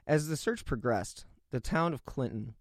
As 0.07 0.29
the 0.29 0.37
search 0.37 0.63
progressed, 0.63 1.25
the 1.51 1.59
town 1.59 1.93
of 1.93 2.05
Clinton 2.05 2.55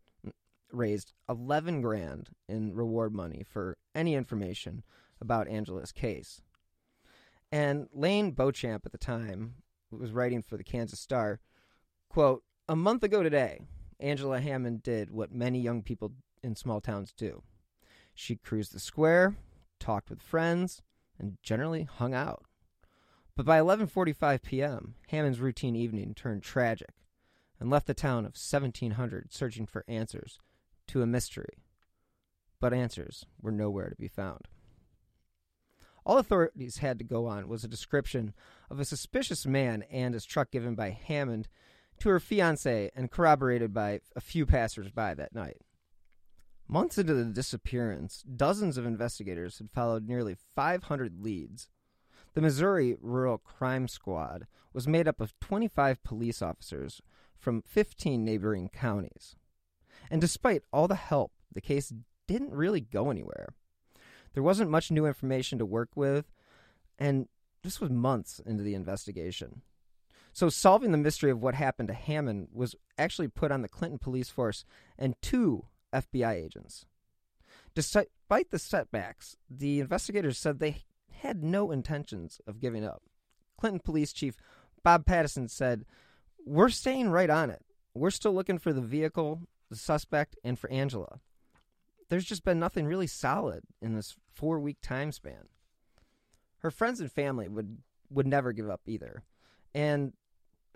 raised 0.72 1.12
11 1.28 1.82
grand 1.82 2.30
in 2.48 2.74
reward 2.74 3.14
money 3.14 3.44
for 3.48 3.76
any 3.94 4.14
information 4.14 4.82
about 5.20 5.48
Angela's 5.48 5.92
case. 5.92 6.42
And 7.52 7.88
Lane 7.92 8.32
Beauchamp 8.32 8.86
at 8.86 8.92
the 8.92 8.98
time 8.98 9.54
was 9.90 10.12
writing 10.12 10.42
for 10.42 10.56
the 10.56 10.64
Kansas 10.64 11.00
Star, 11.00 11.40
quote, 12.10 12.44
"A 12.68 12.76
month 12.76 13.02
ago 13.02 13.22
today, 13.22 13.62
Angela 13.98 14.40
Hammond 14.40 14.82
did 14.82 15.10
what 15.10 15.32
many 15.32 15.60
young 15.60 15.82
people 15.82 16.12
in 16.42 16.56
small 16.56 16.80
towns 16.80 17.12
do. 17.12 17.42
She 18.14 18.36
cruised 18.36 18.72
the 18.72 18.80
square, 18.80 19.36
talked 19.78 20.10
with 20.10 20.20
friends, 20.20 20.82
and 21.18 21.38
generally 21.42 21.84
hung 21.84 22.14
out. 22.14 22.44
But 23.36 23.46
by 23.46 23.58
11:45 23.58 24.42
p.m., 24.42 24.96
Hammond's 25.08 25.40
routine 25.40 25.76
evening 25.76 26.14
turned 26.14 26.42
tragic 26.42 26.90
and 27.58 27.70
left 27.70 27.86
the 27.86 27.94
town 27.94 28.24
of 28.24 28.36
1700 28.36 29.32
searching 29.32 29.66
for 29.66 29.84
answers 29.86 30.38
to 30.88 31.02
a 31.02 31.06
mystery. 31.06 31.62
But 32.58 32.74
answers 32.74 33.24
were 33.40 33.52
nowhere 33.52 33.88
to 33.88 33.96
be 33.96 34.08
found. 34.08 34.48
All 36.04 36.18
authorities 36.18 36.78
had 36.78 36.98
to 36.98 37.04
go 37.04 37.26
on 37.26 37.48
was 37.48 37.62
a 37.62 37.68
description 37.68 38.34
of 38.70 38.80
a 38.80 38.84
suspicious 38.84 39.46
man 39.46 39.82
and 39.90 40.14
his 40.14 40.24
truck 40.24 40.50
given 40.50 40.74
by 40.74 40.90
Hammond 40.90 41.48
to 42.00 42.08
her 42.08 42.20
fiance 42.20 42.90
and 42.94 43.10
corroborated 43.10 43.72
by 43.72 44.00
a 44.16 44.20
few 44.20 44.46
passers-by 44.46 45.14
that 45.14 45.34
night. 45.34 45.58
Months 46.66 46.98
into 46.98 47.14
the 47.14 47.24
disappearance, 47.24 48.22
dozens 48.22 48.76
of 48.76 48.86
investigators 48.86 49.58
had 49.58 49.70
followed 49.70 50.06
nearly 50.06 50.36
500 50.54 51.20
leads. 51.20 51.68
The 52.34 52.40
Missouri 52.40 52.96
Rural 53.00 53.38
Crime 53.38 53.88
Squad 53.88 54.46
was 54.72 54.86
made 54.86 55.08
up 55.08 55.20
of 55.20 55.38
25 55.40 56.02
police 56.04 56.40
officers 56.40 57.02
from 57.36 57.62
15 57.62 58.24
neighboring 58.24 58.68
counties. 58.68 59.34
And 60.10 60.20
despite 60.20 60.62
all 60.72 60.86
the 60.86 60.94
help, 60.94 61.32
the 61.52 61.60
case 61.60 61.92
didn't 62.28 62.52
really 62.52 62.80
go 62.80 63.10
anywhere. 63.10 63.48
There 64.34 64.42
wasn't 64.42 64.70
much 64.70 64.92
new 64.92 65.06
information 65.06 65.58
to 65.58 65.66
work 65.66 65.90
with, 65.96 66.30
and 66.98 67.26
this 67.62 67.80
was 67.80 67.90
months 67.90 68.40
into 68.44 68.62
the 68.62 68.74
investigation. 68.74 69.62
So, 70.32 70.48
solving 70.48 70.92
the 70.92 70.98
mystery 70.98 71.30
of 71.30 71.42
what 71.42 71.54
happened 71.54 71.88
to 71.88 71.94
Hammond 71.94 72.48
was 72.52 72.76
actually 72.96 73.28
put 73.28 73.50
on 73.50 73.62
the 73.62 73.68
Clinton 73.68 73.98
police 73.98 74.30
force 74.30 74.64
and 74.98 75.14
two 75.20 75.66
FBI 75.92 76.34
agents. 76.34 76.86
Despite 77.74 78.50
the 78.50 78.58
setbacks, 78.58 79.36
the 79.48 79.80
investigators 79.80 80.38
said 80.38 80.58
they 80.58 80.82
had 81.10 81.42
no 81.42 81.70
intentions 81.70 82.40
of 82.46 82.60
giving 82.60 82.84
up. 82.84 83.02
Clinton 83.58 83.80
Police 83.80 84.12
Chief 84.12 84.36
Bob 84.82 85.04
Pattison 85.04 85.48
said, 85.48 85.84
We're 86.44 86.70
staying 86.70 87.10
right 87.10 87.30
on 87.30 87.50
it. 87.50 87.62
We're 87.94 88.10
still 88.10 88.32
looking 88.32 88.58
for 88.58 88.72
the 88.72 88.80
vehicle, 88.80 89.42
the 89.68 89.76
suspect, 89.76 90.36
and 90.42 90.58
for 90.58 90.70
Angela. 90.70 91.20
There's 92.08 92.24
just 92.24 92.44
been 92.44 92.58
nothing 92.58 92.86
really 92.86 93.06
solid 93.06 93.62
in 93.80 93.94
this 93.94 94.16
four 94.32 94.58
week 94.58 94.78
time 94.82 95.12
span. 95.12 95.48
Her 96.58 96.70
friends 96.70 97.00
and 97.00 97.10
family 97.10 97.48
would, 97.48 97.78
would 98.10 98.26
never 98.26 98.52
give 98.52 98.68
up 98.68 98.82
either. 98.86 99.22
And 99.74 100.12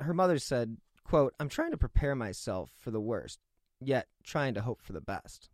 her 0.01 0.15
mother 0.15 0.39
said, 0.39 0.77
quote, 1.05 1.35
I'm 1.39 1.49
trying 1.49 1.71
to 1.71 1.77
prepare 1.77 2.15
myself 2.15 2.71
for 2.79 2.91
the 2.91 3.01
worst, 3.01 3.41
yet 3.81 4.09
trying 4.23 4.55
to 4.55 4.63
hope 4.63 4.81
for 4.81 4.93
the 4.93 5.01
best. 5.01 5.49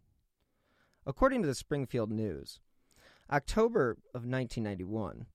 According 1.06 1.42
to 1.42 1.48
the 1.48 1.54
Springfield 1.54 2.10
News, 2.10 2.60
October 3.30 3.92
of 4.14 4.26
1991, 4.26 5.26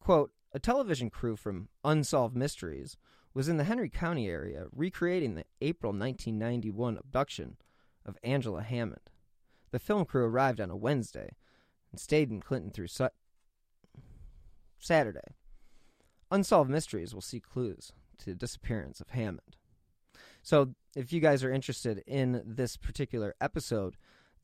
quote, 0.00 0.32
a 0.52 0.58
television 0.58 1.10
crew 1.10 1.36
from 1.36 1.68
Unsolved 1.84 2.36
Mysteries 2.36 2.96
was 3.34 3.48
in 3.48 3.58
the 3.58 3.64
Henry 3.64 3.90
County 3.90 4.28
area 4.28 4.66
recreating 4.72 5.34
the 5.34 5.44
April 5.60 5.92
1991 5.92 6.96
abduction 6.96 7.56
of 8.06 8.16
Angela 8.24 8.62
Hammond. 8.62 9.10
The 9.70 9.78
film 9.78 10.06
crew 10.06 10.24
arrived 10.24 10.60
on 10.60 10.70
a 10.70 10.76
Wednesday 10.76 11.36
and 11.90 12.00
stayed 12.00 12.30
in 12.30 12.40
Clinton 12.40 12.70
through 12.70 12.86
su- 12.86 13.10
Saturday. 14.78 15.34
Unsolved 16.30 16.70
Mysteries 16.70 17.14
will 17.14 17.20
see 17.20 17.40
clues 17.40 17.92
to 18.18 18.26
the 18.26 18.34
disappearance 18.34 19.00
of 19.00 19.10
Hammond. 19.10 19.56
So, 20.42 20.74
if 20.94 21.12
you 21.12 21.20
guys 21.20 21.44
are 21.44 21.52
interested 21.52 22.02
in 22.06 22.42
this 22.46 22.76
particular 22.76 23.34
episode, 23.40 23.96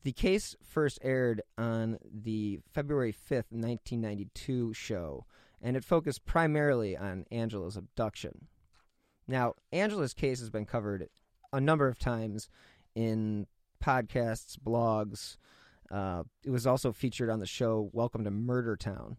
the 0.02 0.12
case 0.12 0.56
first 0.62 0.98
aired 1.02 1.42
on 1.56 1.98
the 2.12 2.60
February 2.72 3.12
5th, 3.12 3.50
1992 3.50 4.74
show, 4.74 5.24
and 5.60 5.76
it 5.76 5.84
focused 5.84 6.24
primarily 6.24 6.96
on 6.96 7.24
Angela's 7.30 7.76
abduction. 7.76 8.48
Now, 9.28 9.54
Angela's 9.70 10.12
case 10.12 10.40
has 10.40 10.50
been 10.50 10.66
covered 10.66 11.08
a 11.52 11.60
number 11.60 11.86
of 11.86 11.98
times 11.98 12.48
in 12.94 13.46
podcasts, 13.82 14.56
blogs. 14.58 15.36
Uh, 15.90 16.24
it 16.44 16.50
was 16.50 16.66
also 16.66 16.92
featured 16.92 17.30
on 17.30 17.38
the 17.38 17.46
show 17.46 17.90
Welcome 17.92 18.24
to 18.24 18.30
Murder 18.30 18.76
Town. 18.76 19.18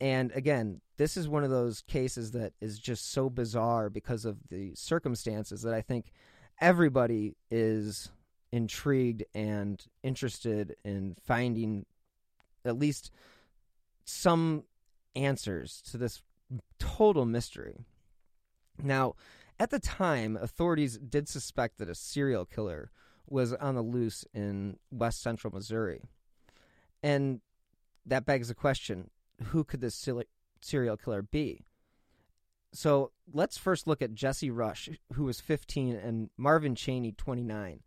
And 0.00 0.32
again, 0.32 0.80
this 0.96 1.16
is 1.16 1.28
one 1.28 1.44
of 1.44 1.50
those 1.50 1.82
cases 1.82 2.32
that 2.32 2.52
is 2.60 2.78
just 2.78 3.12
so 3.12 3.30
bizarre 3.30 3.88
because 3.90 4.24
of 4.24 4.48
the 4.48 4.74
circumstances 4.74 5.62
that 5.62 5.74
I 5.74 5.80
think 5.80 6.12
everybody 6.60 7.36
is 7.50 8.10
intrigued 8.52 9.24
and 9.34 9.84
interested 10.02 10.76
in 10.84 11.16
finding 11.24 11.86
at 12.64 12.78
least 12.78 13.10
some 14.04 14.64
answers 15.16 15.82
to 15.90 15.96
this 15.96 16.22
total 16.78 17.24
mystery. 17.24 17.84
Now, 18.82 19.14
at 19.58 19.70
the 19.70 19.78
time, 19.78 20.36
authorities 20.36 20.98
did 20.98 21.28
suspect 21.28 21.78
that 21.78 21.88
a 21.88 21.94
serial 21.94 22.44
killer 22.44 22.90
was 23.28 23.52
on 23.54 23.74
the 23.74 23.82
loose 23.82 24.24
in 24.34 24.78
west 24.90 25.22
central 25.22 25.52
Missouri. 25.52 26.02
And 27.02 27.40
that 28.04 28.26
begs 28.26 28.48
the 28.48 28.54
question 28.54 29.10
who 29.46 29.64
could 29.64 29.80
this 29.80 30.08
serial 30.60 30.96
killer 30.96 31.22
be? 31.22 31.64
So 32.72 33.12
let's 33.32 33.58
first 33.58 33.86
look 33.86 34.00
at 34.00 34.14
Jesse 34.14 34.50
Rush, 34.50 34.88
who 35.12 35.24
was 35.24 35.40
15, 35.40 35.94
and 35.94 36.30
Marvin 36.36 36.74
Cheney, 36.74 37.12
29. 37.12 37.80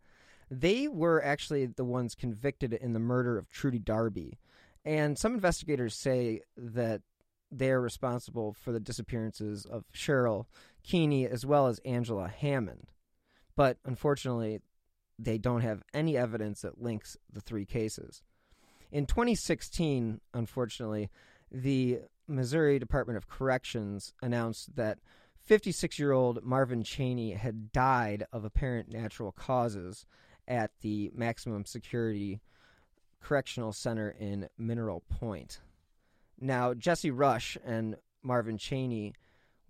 They 0.48 0.86
were 0.86 1.22
actually 1.24 1.66
the 1.66 1.84
ones 1.84 2.14
convicted 2.14 2.72
in 2.72 2.92
the 2.92 3.00
murder 3.00 3.36
of 3.36 3.48
Trudy 3.48 3.80
Darby. 3.80 4.38
And 4.84 5.18
some 5.18 5.34
investigators 5.34 5.96
say 5.96 6.42
that 6.56 7.02
they're 7.50 7.80
responsible 7.80 8.52
for 8.52 8.70
the 8.70 8.78
disappearances 8.78 9.66
of 9.66 9.84
Cheryl 9.92 10.46
Keeney 10.84 11.26
as 11.26 11.44
well 11.44 11.66
as 11.66 11.80
Angela 11.80 12.28
Hammond. 12.28 12.92
But 13.56 13.78
unfortunately, 13.84 14.60
they 15.18 15.38
don't 15.38 15.62
have 15.62 15.82
any 15.92 16.16
evidence 16.16 16.60
that 16.60 16.80
links 16.80 17.16
the 17.32 17.40
three 17.40 17.64
cases. 17.64 18.22
In 18.92 19.06
2016, 19.06 20.20
unfortunately, 20.32 21.10
the 21.50 22.00
Missouri 22.28 22.78
Department 22.78 23.16
of 23.16 23.28
Corrections 23.28 24.12
announced 24.22 24.76
that 24.76 24.98
56 25.44 25.98
year 25.98 26.12
old 26.12 26.44
Marvin 26.44 26.82
Cheney 26.82 27.32
had 27.32 27.72
died 27.72 28.26
of 28.32 28.44
apparent 28.44 28.90
natural 28.90 29.32
causes 29.32 30.06
at 30.48 30.72
the 30.80 31.10
maximum 31.14 31.64
security 31.64 32.40
correctional 33.22 33.72
center 33.72 34.10
in 34.10 34.48
Mineral 34.58 35.02
Point. 35.08 35.60
Now, 36.40 36.74
Jesse 36.74 37.10
Rush 37.10 37.56
and 37.64 37.96
Marvin 38.22 38.58
Cheney 38.58 39.14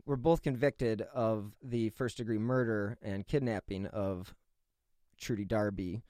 were 0.04 0.16
both 0.16 0.42
convicted 0.42 1.02
of 1.14 1.52
the 1.62 1.90
first 1.90 2.16
degree 2.16 2.38
murder 2.38 2.96
and 3.02 3.26
kidnapping 3.26 3.86
of 3.86 4.34
Trudy 5.18 5.44
Darby 5.44 6.02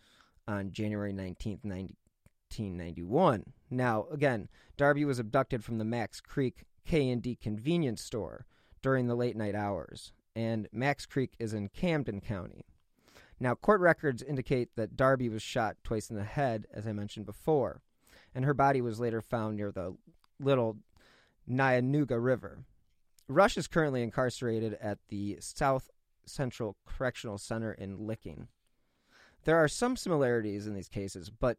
on 0.47 0.71
January 0.73 1.13
19th, 1.13 1.65
1991. 1.65 3.53
Now, 3.71 4.07
again, 4.11 4.49
Darby 4.77 5.05
was 5.05 5.19
abducted 5.19 5.65
from 5.65 5.79
the 5.79 5.85
Macks 5.85 6.21
Creek 6.21 6.65
K&D 6.87 7.37
convenience 7.37 8.01
store 8.03 8.47
during 8.83 9.07
the 9.07 9.17
late 9.17 9.37
night 9.37 9.55
hours, 9.55 10.13
and 10.35 10.69
Macks 10.73 11.07
Creek 11.07 11.33
is 11.39 11.53
in 11.53 11.69
Camden 11.69 12.21
County. 12.21 12.65
Now, 13.41 13.55
court 13.55 13.81
records 13.81 14.23
indicate 14.23 14.77
that 14.77 14.97
Darby 14.97 15.29
was 15.29 15.43
shot 15.43 15.77
twice 15.83 16.09
in 16.09 16.17
the 16.17 16.25
head, 16.25 16.67
as 16.73 16.87
I 16.87 16.93
mentioned 16.93 17.27
before, 17.27 17.83
and 18.35 18.45
her 18.45 18.55
body 18.55 18.81
was 18.81 19.01
later 19.01 19.21
found 19.21 19.57
near 19.57 19.73
the 19.73 19.97
Little 20.39 20.79
Niangua 21.49 22.23
River. 22.23 22.65
Rush 23.29 23.57
is 23.57 23.67
currently 23.67 24.03
incarcerated 24.03 24.75
at 24.75 24.99
the 25.09 25.39
South 25.41 25.91
Central 26.25 26.77
Correctional 26.87 27.39
Center 27.39 27.73
in 27.73 28.07
Licking. 28.07 28.49
There 29.45 29.57
are 29.57 29.69
some 29.69 29.97
similarities 29.97 30.67
in 30.67 30.75
these 30.75 30.89
cases, 30.89 31.31
but 31.31 31.59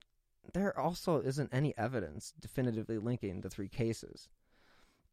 there 0.54 0.78
also 0.78 1.22
isn't 1.22 1.54
any 1.54 1.78
evidence 1.78 2.34
definitively 2.40 2.98
linking 2.98 3.42
the 3.42 3.50
three 3.50 3.70
cases. 3.70 4.30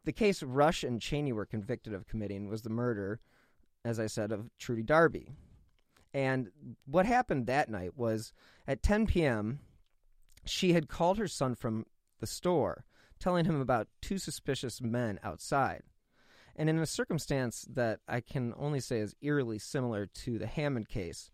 The 0.04 0.12
case 0.12 0.42
Rush 0.42 0.84
and 0.84 1.00
Cheney 1.00 1.32
were 1.32 1.46
convicted 1.46 1.94
of 1.94 2.06
committing 2.06 2.48
was 2.48 2.62
the 2.62 2.70
murder, 2.70 3.20
as 3.84 3.98
I 3.98 4.06
said, 4.06 4.32
of 4.32 4.50
Trudy 4.58 4.82
Darby. 4.82 5.30
And 6.12 6.50
what 6.86 7.06
happened 7.06 7.46
that 7.46 7.68
night 7.68 7.96
was 7.96 8.32
at 8.68 8.82
10 8.82 9.06
p.m., 9.06 9.60
she 10.44 10.74
had 10.74 10.88
called 10.88 11.18
her 11.18 11.26
son 11.26 11.54
from 11.54 11.86
the 12.20 12.26
store, 12.26 12.84
telling 13.18 13.46
him 13.46 13.60
about 13.60 13.88
two 14.00 14.18
suspicious 14.18 14.80
men 14.80 15.18
outside. 15.22 15.82
And 16.54 16.68
in 16.68 16.78
a 16.78 16.86
circumstance 16.86 17.66
that 17.72 18.00
I 18.06 18.20
can 18.20 18.54
only 18.56 18.80
say 18.80 18.98
is 18.98 19.16
eerily 19.20 19.58
similar 19.58 20.06
to 20.06 20.38
the 20.38 20.46
Hammond 20.46 20.88
case, 20.88 21.30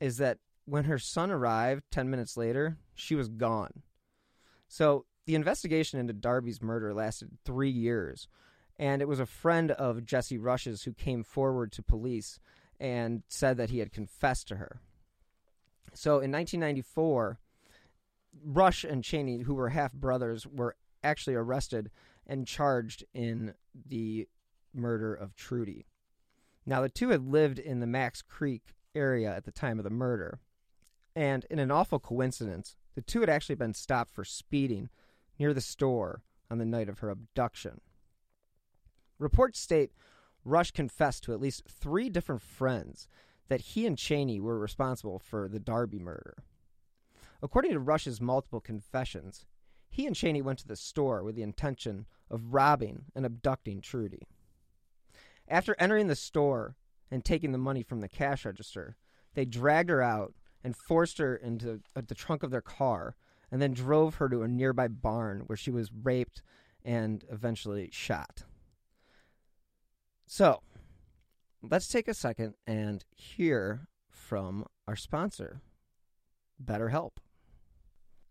is 0.00 0.16
that 0.16 0.38
when 0.64 0.84
her 0.84 0.98
son 0.98 1.30
arrived 1.30 1.84
10 1.90 2.10
minutes 2.10 2.36
later, 2.36 2.78
she 2.94 3.14
was 3.14 3.28
gone. 3.28 3.82
So 4.68 5.06
the 5.26 5.34
investigation 5.34 5.98
into 5.98 6.12
Darby's 6.12 6.62
murder 6.62 6.94
lasted 6.94 7.38
three 7.44 7.70
years, 7.70 8.28
and 8.78 9.02
it 9.02 9.08
was 9.08 9.20
a 9.20 9.26
friend 9.26 9.70
of 9.72 10.04
Jesse 10.04 10.38
Rush's 10.38 10.84
who 10.84 10.92
came 10.92 11.22
forward 11.22 11.72
to 11.72 11.82
police 11.82 12.38
and 12.80 13.22
said 13.28 13.56
that 13.56 13.70
he 13.70 13.78
had 13.78 13.92
confessed 13.92 14.48
to 14.48 14.56
her. 14.56 14.80
So 15.94 16.20
in 16.20 16.32
1994, 16.32 17.38
Rush 18.44 18.84
and 18.84 19.04
Cheney, 19.04 19.42
who 19.42 19.54
were 19.54 19.68
half 19.68 19.92
brothers, 19.92 20.46
were 20.46 20.76
actually 21.04 21.34
arrested 21.34 21.90
and 22.26 22.46
charged 22.46 23.04
in 23.12 23.54
the 23.86 24.28
murder 24.72 25.14
of 25.14 25.36
Trudy. 25.36 25.86
Now, 26.64 26.80
the 26.80 26.88
two 26.88 27.10
had 27.10 27.26
lived 27.26 27.58
in 27.58 27.80
the 27.80 27.86
Macks 27.86 28.22
Creek 28.22 28.74
area 28.94 29.34
at 29.34 29.44
the 29.44 29.52
time 29.52 29.78
of 29.78 29.84
the 29.84 29.90
murder. 29.90 30.40
And 31.14 31.44
in 31.50 31.58
an 31.58 31.70
awful 31.70 31.98
coincidence, 31.98 32.76
the 32.94 33.02
two 33.02 33.20
had 33.20 33.28
actually 33.28 33.54
been 33.54 33.74
stopped 33.74 34.14
for 34.14 34.24
speeding 34.24 34.88
near 35.38 35.52
the 35.52 35.60
store 35.60 36.22
on 36.50 36.58
the 36.58 36.64
night 36.64 36.88
of 36.88 37.00
her 37.00 37.10
abduction. 37.10 37.80
Reports 39.18 39.60
state 39.60 39.92
Rush 40.44 40.72
confessed 40.72 41.22
to 41.24 41.32
at 41.32 41.40
least 41.40 41.62
three 41.68 42.08
different 42.08 42.42
friends 42.42 43.06
that 43.48 43.60
he 43.60 43.86
and 43.86 43.96
Cheney 43.96 44.40
were 44.40 44.58
responsible 44.58 45.18
for 45.18 45.48
the 45.48 45.60
Darby 45.60 45.98
murder. 45.98 46.42
According 47.42 47.72
to 47.72 47.78
Rush's 47.78 48.20
multiple 48.20 48.60
confessions, 48.60 49.46
he 49.88 50.06
and 50.06 50.16
Cheney 50.16 50.42
went 50.42 50.58
to 50.60 50.66
the 50.66 50.76
store 50.76 51.22
with 51.22 51.36
the 51.36 51.42
intention 51.42 52.06
of 52.30 52.54
robbing 52.54 53.04
and 53.14 53.26
abducting 53.26 53.80
Trudy. 53.80 54.26
After 55.46 55.76
entering 55.78 56.06
the 56.06 56.16
store 56.16 56.76
and 57.10 57.24
taking 57.24 57.52
the 57.52 57.58
money 57.58 57.82
from 57.82 58.00
the 58.00 58.08
cash 58.08 58.44
register, 58.44 58.96
they 59.34 59.44
dragged 59.44 59.90
her 59.90 60.02
out 60.02 60.34
and 60.64 60.76
forced 60.76 61.18
her 61.18 61.36
into 61.36 61.80
uh, 61.96 62.02
the 62.06 62.14
trunk 62.14 62.42
of 62.42 62.50
their 62.50 62.62
car 62.62 63.16
and 63.50 63.60
then 63.60 63.72
drove 63.72 64.16
her 64.16 64.28
to 64.28 64.42
a 64.42 64.48
nearby 64.48 64.88
barn 64.88 65.42
where 65.46 65.56
she 65.56 65.70
was 65.70 65.90
raped 66.02 66.42
and 66.84 67.24
eventually 67.30 67.90
shot. 67.92 68.44
So, 70.26 70.62
let's 71.62 71.88
take 71.88 72.08
a 72.08 72.14
second 72.14 72.54
and 72.66 73.04
hear 73.14 73.88
from 74.08 74.64
our 74.88 74.96
sponsor, 74.96 75.60
BetterHelp. 76.62 77.12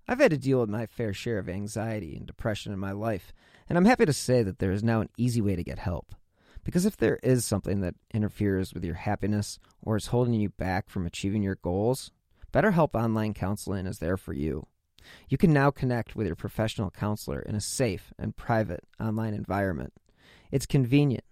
I've 0.07 0.19
had 0.19 0.31
to 0.31 0.37
deal 0.37 0.59
with 0.59 0.69
my 0.69 0.87
fair 0.87 1.13
share 1.13 1.37
of 1.37 1.47
anxiety 1.47 2.15
and 2.15 2.25
depression 2.25 2.73
in 2.73 2.79
my 2.79 2.91
life, 2.91 3.31
and 3.69 3.77
I'm 3.77 3.85
happy 3.85 4.05
to 4.05 4.13
say 4.13 4.41
that 4.43 4.59
there 4.59 4.71
is 4.71 4.83
now 4.83 5.01
an 5.01 5.09
easy 5.17 5.41
way 5.41 5.55
to 5.55 5.63
get 5.63 5.79
help. 5.79 6.15
Because 6.63 6.85
if 6.85 6.97
there 6.97 7.19
is 7.23 7.45
something 7.45 7.81
that 7.81 7.95
interferes 8.13 8.73
with 8.73 8.83
your 8.83 8.95
happiness 8.95 9.57
or 9.81 9.95
is 9.95 10.07
holding 10.07 10.33
you 10.33 10.49
back 10.49 10.89
from 10.89 11.05
achieving 11.05 11.41
your 11.41 11.55
goals, 11.55 12.11
BetterHelp 12.53 12.95
Online 12.95 13.33
Counseling 13.33 13.85
is 13.85 13.99
there 13.99 14.17
for 14.17 14.33
you. 14.33 14.67
You 15.29 15.37
can 15.37 15.53
now 15.53 15.71
connect 15.71 16.15
with 16.15 16.27
your 16.27 16.35
professional 16.35 16.91
counselor 16.91 17.39
in 17.39 17.55
a 17.55 17.61
safe 17.61 18.13
and 18.19 18.35
private 18.35 18.83
online 18.99 19.33
environment. 19.33 19.93
It's 20.51 20.65
convenient 20.65 21.23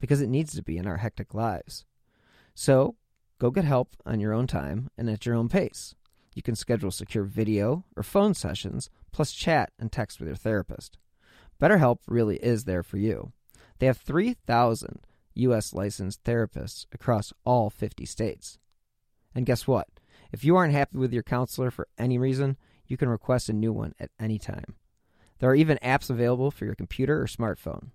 because 0.00 0.20
it 0.20 0.28
needs 0.28 0.52
to 0.54 0.62
be 0.62 0.76
in 0.76 0.86
our 0.86 0.96
hectic 0.96 1.32
lives. 1.32 1.84
So, 2.54 2.96
go 3.38 3.50
get 3.50 3.64
help 3.64 3.96
on 4.04 4.20
your 4.20 4.32
own 4.32 4.46
time 4.46 4.90
and 4.98 5.08
at 5.08 5.24
your 5.24 5.36
own 5.36 5.48
pace. 5.48 5.94
You 6.34 6.42
can 6.42 6.56
schedule 6.56 6.90
secure 6.90 7.24
video 7.24 7.84
or 7.96 8.02
phone 8.02 8.34
sessions, 8.34 8.90
plus 9.12 9.32
chat 9.32 9.70
and 9.78 9.92
text 9.92 10.18
with 10.18 10.28
your 10.28 10.36
therapist. 10.36 10.98
BetterHelp 11.62 11.98
really 12.08 12.36
is 12.36 12.64
there 12.64 12.82
for 12.82 12.98
you. 12.98 13.32
They 13.78 13.86
have 13.86 13.98
3,000 13.98 15.00
U.S. 15.34 15.72
licensed 15.72 16.24
therapists 16.24 16.86
across 16.92 17.32
all 17.44 17.70
50 17.70 18.04
states. 18.04 18.58
And 19.34 19.46
guess 19.46 19.66
what? 19.66 19.88
If 20.34 20.42
you 20.42 20.56
aren't 20.56 20.72
happy 20.72 20.98
with 20.98 21.12
your 21.12 21.22
counselor 21.22 21.70
for 21.70 21.86
any 21.96 22.18
reason, 22.18 22.56
you 22.88 22.96
can 22.96 23.08
request 23.08 23.48
a 23.48 23.52
new 23.52 23.72
one 23.72 23.94
at 24.00 24.10
any 24.18 24.36
time. 24.36 24.74
There 25.38 25.48
are 25.48 25.54
even 25.54 25.78
apps 25.80 26.10
available 26.10 26.50
for 26.50 26.64
your 26.64 26.74
computer 26.74 27.22
or 27.22 27.26
smartphone. 27.26 27.90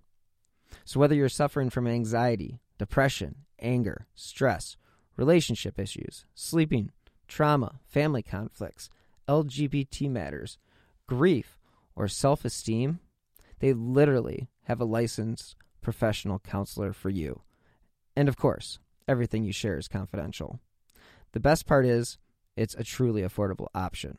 So, 0.86 0.98
whether 0.98 1.14
you're 1.14 1.28
suffering 1.28 1.68
from 1.68 1.86
anxiety, 1.86 2.62
depression, 2.78 3.44
anger, 3.58 4.06
stress, 4.14 4.78
relationship 5.18 5.78
issues, 5.78 6.24
sleeping, 6.34 6.92
trauma, 7.28 7.78
family 7.86 8.22
conflicts, 8.22 8.88
LGBT 9.28 10.08
matters, 10.08 10.56
grief, 11.06 11.58
or 11.94 12.08
self 12.08 12.46
esteem, 12.46 13.00
they 13.58 13.74
literally 13.74 14.48
have 14.62 14.80
a 14.80 14.86
licensed 14.86 15.56
professional 15.82 16.38
counselor 16.38 16.94
for 16.94 17.10
you. 17.10 17.42
And 18.16 18.30
of 18.30 18.38
course, 18.38 18.78
everything 19.06 19.44
you 19.44 19.52
share 19.52 19.76
is 19.76 19.88
confidential. 19.88 20.58
The 21.32 21.40
best 21.40 21.66
part 21.66 21.84
is, 21.84 22.16
it's 22.56 22.74
a 22.74 22.84
truly 22.84 23.22
affordable 23.22 23.68
option. 23.74 24.18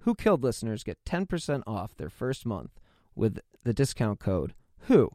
Who 0.00 0.14
Killed 0.14 0.42
listeners 0.42 0.82
get 0.84 1.04
10% 1.04 1.62
off 1.66 1.96
their 1.96 2.10
first 2.10 2.44
month 2.44 2.72
with 3.14 3.38
the 3.64 3.72
discount 3.72 4.18
code 4.18 4.54
WHO. 4.86 5.10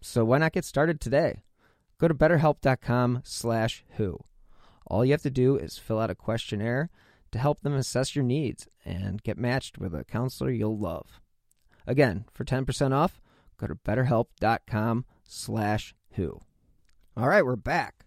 So 0.00 0.24
why 0.24 0.38
not 0.38 0.52
get 0.52 0.64
started 0.64 1.00
today? 1.00 1.42
Go 1.98 2.08
to 2.08 2.14
betterhelp.com 2.14 3.20
slash 3.24 3.84
who. 3.96 4.18
All 4.86 5.04
you 5.04 5.12
have 5.12 5.22
to 5.22 5.30
do 5.30 5.56
is 5.56 5.78
fill 5.78 6.00
out 6.00 6.10
a 6.10 6.16
questionnaire 6.16 6.90
to 7.30 7.38
help 7.38 7.60
them 7.60 7.74
assess 7.74 8.16
your 8.16 8.24
needs 8.24 8.66
and 8.84 9.22
get 9.22 9.38
matched 9.38 9.78
with 9.78 9.94
a 9.94 10.04
counselor 10.04 10.50
you'll 10.50 10.78
love. 10.78 11.20
Again, 11.86 12.24
for 12.32 12.44
10% 12.44 12.92
off, 12.92 13.20
go 13.56 13.68
to 13.68 13.74
betterhelp.com 13.74 15.04
slash 15.24 15.94
who. 16.14 16.40
All 17.16 17.28
right, 17.28 17.44
we're 17.44 17.56
back. 17.56 18.06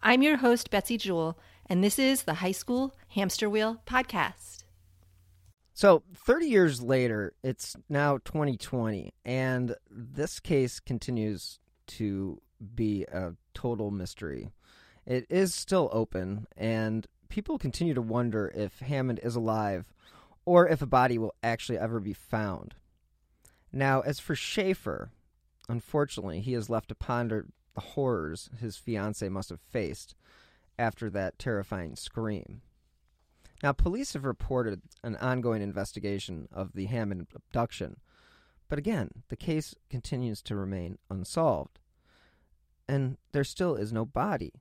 I'm 0.00 0.22
your 0.22 0.36
host, 0.36 0.70
Betsy 0.70 0.96
Jewell, 0.96 1.36
and 1.66 1.82
this 1.82 1.98
is 1.98 2.22
the 2.22 2.34
High 2.34 2.52
School 2.52 2.94
Hamster 3.08 3.50
Wheel 3.50 3.82
Podcast. 3.84 4.62
So, 5.74 6.04
30 6.14 6.46
years 6.46 6.80
later, 6.80 7.34
it's 7.42 7.74
now 7.88 8.18
2020, 8.18 9.12
and 9.24 9.74
this 9.90 10.38
case 10.38 10.78
continues 10.78 11.58
to 11.88 12.40
be 12.74 13.04
a 13.12 13.32
total 13.54 13.90
mystery. 13.90 14.50
It 15.04 15.26
is 15.28 15.52
still 15.52 15.90
open, 15.92 16.46
and 16.56 17.06
people 17.28 17.58
continue 17.58 17.94
to 17.94 18.02
wonder 18.02 18.52
if 18.54 18.78
Hammond 18.78 19.18
is 19.24 19.34
alive 19.34 19.84
or 20.44 20.68
if 20.68 20.80
a 20.80 20.86
body 20.86 21.18
will 21.18 21.34
actually 21.42 21.78
ever 21.78 21.98
be 21.98 22.14
found. 22.14 22.76
Now, 23.72 24.00
as 24.00 24.20
for 24.20 24.36
Schaefer, 24.36 25.10
unfortunately, 25.68 26.40
he 26.40 26.54
is 26.54 26.70
left 26.70 26.88
to 26.88 26.94
ponder 26.94 27.46
the 27.78 27.94
horrors 27.94 28.50
his 28.58 28.76
fiancee 28.76 29.28
must 29.28 29.50
have 29.50 29.60
faced 29.60 30.16
after 30.80 31.08
that 31.08 31.38
terrifying 31.38 31.94
scream. 31.94 32.60
Now, 33.62 33.70
police 33.70 34.14
have 34.14 34.24
reported 34.24 34.82
an 35.04 35.14
ongoing 35.18 35.62
investigation 35.62 36.48
of 36.50 36.72
the 36.72 36.86
Hammond 36.86 37.28
abduction, 37.36 38.00
but 38.68 38.80
again, 38.80 39.10
the 39.28 39.36
case 39.36 39.76
continues 39.88 40.42
to 40.42 40.56
remain 40.56 40.98
unsolved. 41.08 41.78
And 42.88 43.16
there 43.30 43.44
still 43.44 43.76
is 43.76 43.92
no 43.92 44.04
body. 44.04 44.54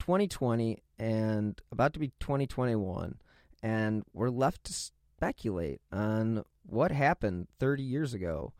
2020 0.00 0.82
and 0.98 1.60
about 1.70 1.92
to 1.94 1.98
be 1.98 2.12
2021, 2.20 3.16
and 3.62 4.02
we're 4.12 4.30
left 4.30 4.64
to 4.64 4.72
speculate 4.72 5.80
on 5.90 6.44
what 6.64 6.92
happened 6.92 7.48
30 7.58 7.82
years 7.82 8.14
ago 8.14 8.52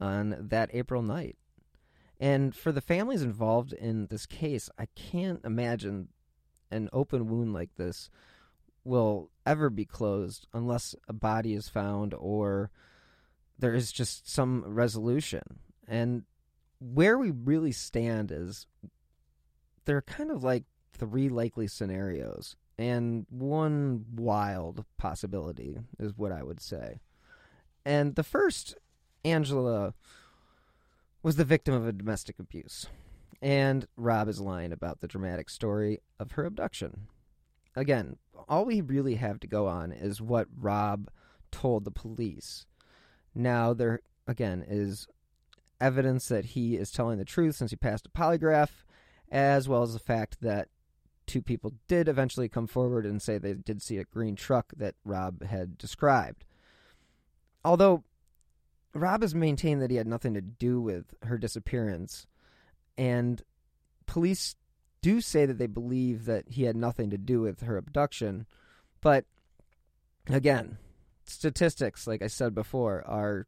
on 0.00 0.36
that 0.48 0.70
April 0.72 1.02
night. 1.02 1.36
And 2.18 2.54
for 2.54 2.72
the 2.72 2.80
families 2.80 3.22
involved 3.22 3.72
in 3.72 4.06
this 4.06 4.26
case, 4.26 4.70
I 4.78 4.86
can't 4.94 5.44
imagine 5.44 6.08
an 6.70 6.88
open 6.92 7.28
wound 7.28 7.52
like 7.52 7.76
this 7.76 8.10
will 8.84 9.30
ever 9.44 9.68
be 9.68 9.84
closed 9.84 10.46
unless 10.52 10.94
a 11.08 11.12
body 11.12 11.54
is 11.54 11.68
found 11.68 12.14
or 12.14 12.70
there 13.58 13.74
is 13.74 13.92
just 13.92 14.30
some 14.30 14.64
resolution. 14.66 15.42
And 15.86 16.24
where 16.78 17.18
we 17.18 17.30
really 17.30 17.72
stand 17.72 18.30
is 18.30 18.66
there 19.84 19.96
are 19.96 20.02
kind 20.02 20.30
of 20.30 20.44
like 20.44 20.64
three 20.92 21.28
likely 21.28 21.66
scenarios 21.66 22.56
and 22.78 23.26
one 23.30 24.04
wild 24.14 24.84
possibility 24.98 25.78
is 25.98 26.16
what 26.16 26.32
I 26.32 26.42
would 26.42 26.60
say. 26.60 27.00
And 27.84 28.14
the 28.16 28.22
first, 28.22 28.76
Angela 29.24 29.94
was 31.22 31.36
the 31.36 31.44
victim 31.44 31.74
of 31.74 31.86
a 31.86 31.92
domestic 31.92 32.38
abuse. 32.38 32.86
And 33.40 33.86
Rob 33.96 34.28
is 34.28 34.40
lying 34.40 34.72
about 34.72 35.00
the 35.00 35.08
dramatic 35.08 35.48
story 35.48 36.00
of 36.18 36.32
her 36.32 36.44
abduction. 36.44 37.08
Again, 37.74 38.16
all 38.48 38.64
we 38.64 38.80
really 38.80 39.16
have 39.16 39.40
to 39.40 39.46
go 39.46 39.66
on 39.66 39.92
is 39.92 40.20
what 40.20 40.48
Rob 40.56 41.10
told 41.50 41.84
the 41.84 41.90
police. 41.90 42.66
Now, 43.34 43.74
there, 43.74 44.00
again, 44.26 44.64
is 44.66 45.06
evidence 45.80 46.28
that 46.28 46.46
he 46.46 46.76
is 46.76 46.90
telling 46.90 47.18
the 47.18 47.24
truth 47.24 47.56
since 47.56 47.70
he 47.70 47.76
passed 47.76 48.06
a 48.06 48.10
polygraph, 48.10 48.84
as 49.30 49.68
well 49.68 49.82
as 49.82 49.92
the 49.92 49.98
fact 49.98 50.40
that 50.40 50.68
two 51.26 51.42
people 51.42 51.74
did 51.88 52.08
eventually 52.08 52.48
come 52.48 52.66
forward 52.66 53.04
and 53.04 53.20
say 53.20 53.36
they 53.36 53.54
did 53.54 53.82
see 53.82 53.98
a 53.98 54.04
green 54.04 54.36
truck 54.36 54.72
that 54.76 54.94
Rob 55.04 55.44
had 55.44 55.76
described. 55.76 56.44
Although 57.64 58.04
Rob 58.94 59.22
has 59.22 59.34
maintained 59.34 59.82
that 59.82 59.90
he 59.90 59.96
had 59.96 60.06
nothing 60.06 60.34
to 60.34 60.40
do 60.40 60.80
with 60.80 61.14
her 61.22 61.36
disappearance, 61.36 62.26
and 62.96 63.42
police 64.06 64.54
do 65.02 65.20
say 65.20 65.46
that 65.46 65.58
they 65.58 65.66
believe 65.66 66.24
that 66.24 66.48
he 66.48 66.62
had 66.62 66.76
nothing 66.76 67.10
to 67.10 67.18
do 67.18 67.40
with 67.40 67.60
her 67.62 67.76
abduction. 67.76 68.46
But 69.00 69.24
again, 70.28 70.78
statistics, 71.24 72.06
like 72.06 72.22
I 72.22 72.28
said 72.28 72.54
before, 72.54 73.04
are 73.06 73.46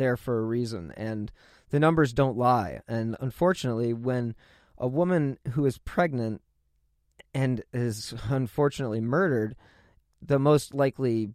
there 0.00 0.16
for 0.16 0.38
a 0.38 0.44
reason, 0.44 0.92
and 0.96 1.30
the 1.68 1.78
numbers 1.78 2.12
don't 2.12 2.36
lie. 2.36 2.80
And 2.88 3.16
unfortunately, 3.20 3.92
when 3.92 4.34
a 4.78 4.88
woman 4.88 5.38
who 5.52 5.66
is 5.66 5.78
pregnant 5.78 6.42
and 7.32 7.62
is 7.72 8.14
unfortunately 8.28 9.00
murdered, 9.00 9.54
the 10.20 10.38
most 10.38 10.74
likely 10.74 11.30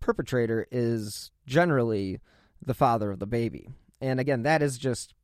perpetrator 0.00 0.66
is 0.70 1.30
generally 1.46 2.18
the 2.64 2.74
father 2.74 3.10
of 3.10 3.18
the 3.18 3.26
baby. 3.26 3.68
And 4.00 4.18
again, 4.18 4.42
that 4.42 4.62
is 4.62 4.78
just 4.78 5.14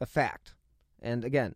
a 0.00 0.06
fact. 0.06 0.54
And 1.00 1.24
again, 1.24 1.54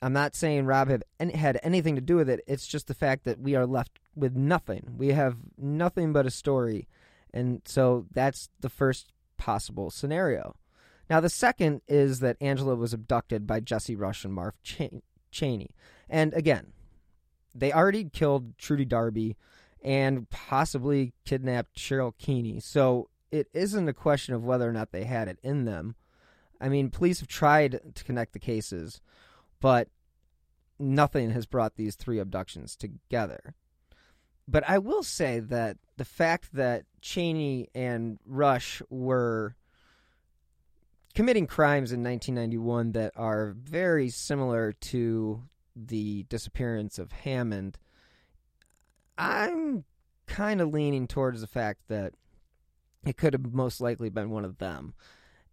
I'm 0.00 0.12
not 0.12 0.36
saying 0.36 0.66
Rob 0.66 0.88
had, 0.88 1.04
had 1.34 1.58
anything 1.64 1.96
to 1.96 2.00
do 2.00 2.16
with 2.16 2.30
it. 2.30 2.40
It's 2.46 2.68
just 2.68 2.86
the 2.86 2.94
fact 2.94 3.24
that 3.24 3.40
we 3.40 3.56
are 3.56 3.66
left 3.66 3.98
with 4.14 4.36
nothing. 4.36 4.94
We 4.96 5.08
have 5.08 5.36
nothing 5.56 6.12
but 6.12 6.26
a 6.26 6.30
story. 6.30 6.86
And 7.32 7.62
so 7.64 8.06
that's 8.12 8.48
the 8.60 8.68
first 8.68 9.12
possible 9.36 9.90
scenario. 9.90 10.56
Now, 11.08 11.20
the 11.20 11.30
second 11.30 11.80
is 11.88 12.20
that 12.20 12.36
Angela 12.40 12.74
was 12.74 12.92
abducted 12.92 13.46
by 13.46 13.60
Jesse 13.60 13.96
Rush 13.96 14.24
and 14.24 14.34
Marv 14.34 14.54
Cheney. 15.30 15.74
And 16.08 16.34
again, 16.34 16.72
they 17.54 17.72
already 17.72 18.04
killed 18.04 18.58
Trudy 18.58 18.84
Darby 18.84 19.36
and 19.82 20.28
possibly 20.28 21.14
kidnapped 21.24 21.78
Cheryl 21.78 22.12
Keeney. 22.18 22.60
So 22.60 23.08
it 23.30 23.48
isn't 23.52 23.88
a 23.88 23.94
question 23.94 24.34
of 24.34 24.44
whether 24.44 24.68
or 24.68 24.72
not 24.72 24.92
they 24.92 25.04
had 25.04 25.28
it 25.28 25.38
in 25.42 25.64
them. 25.64 25.94
I 26.60 26.68
mean, 26.68 26.90
police 26.90 27.20
have 27.20 27.28
tried 27.28 27.80
to 27.94 28.04
connect 28.04 28.32
the 28.32 28.38
cases, 28.38 29.00
but 29.60 29.88
nothing 30.78 31.30
has 31.30 31.46
brought 31.46 31.76
these 31.76 31.94
three 31.94 32.18
abductions 32.18 32.76
together. 32.76 33.54
But 34.50 34.68
I 34.68 34.78
will 34.78 35.02
say 35.02 35.40
that 35.40 35.76
the 35.98 36.06
fact 36.06 36.54
that 36.54 36.84
Cheney 37.02 37.68
and 37.74 38.18
Rush 38.24 38.80
were 38.88 39.54
committing 41.14 41.46
crimes 41.46 41.92
in 41.92 42.02
1991 42.02 42.92
that 42.92 43.12
are 43.14 43.54
very 43.58 44.08
similar 44.08 44.72
to 44.72 45.42
the 45.76 46.22
disappearance 46.24 46.98
of 46.98 47.12
Hammond, 47.12 47.78
I'm 49.18 49.84
kind 50.26 50.62
of 50.62 50.72
leaning 50.72 51.06
towards 51.06 51.42
the 51.42 51.46
fact 51.46 51.82
that 51.88 52.14
it 53.04 53.18
could 53.18 53.34
have 53.34 53.52
most 53.52 53.82
likely 53.82 54.08
been 54.08 54.30
one 54.30 54.46
of 54.46 54.58
them. 54.58 54.94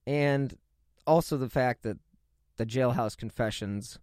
And 0.08 0.58
also 1.05 1.36
the 1.36 1.49
fact 1.49 1.84
that 1.84 1.97
the 2.55 2.65
jailhouse 2.65 3.17
confessions, 3.17 3.99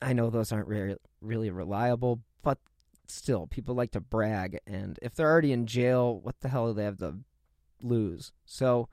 I 0.00 0.14
know 0.14 0.30
those 0.30 0.50
aren't 0.50 0.68
really, 0.68 0.96
really 1.20 1.50
reliable, 1.50 2.20
but 2.42 2.58
still, 3.06 3.46
people 3.46 3.74
like 3.74 3.92
to 3.92 4.00
brag. 4.00 4.58
And 4.66 4.98
if 5.02 5.14
they're 5.14 5.30
already 5.30 5.52
in 5.52 5.66
jail, 5.66 6.18
what 6.20 6.40
the 6.40 6.48
hell 6.48 6.68
do 6.68 6.74
they 6.74 6.84
have 6.84 6.98
to 6.98 7.18
lose? 7.82 8.32
So 8.44 8.88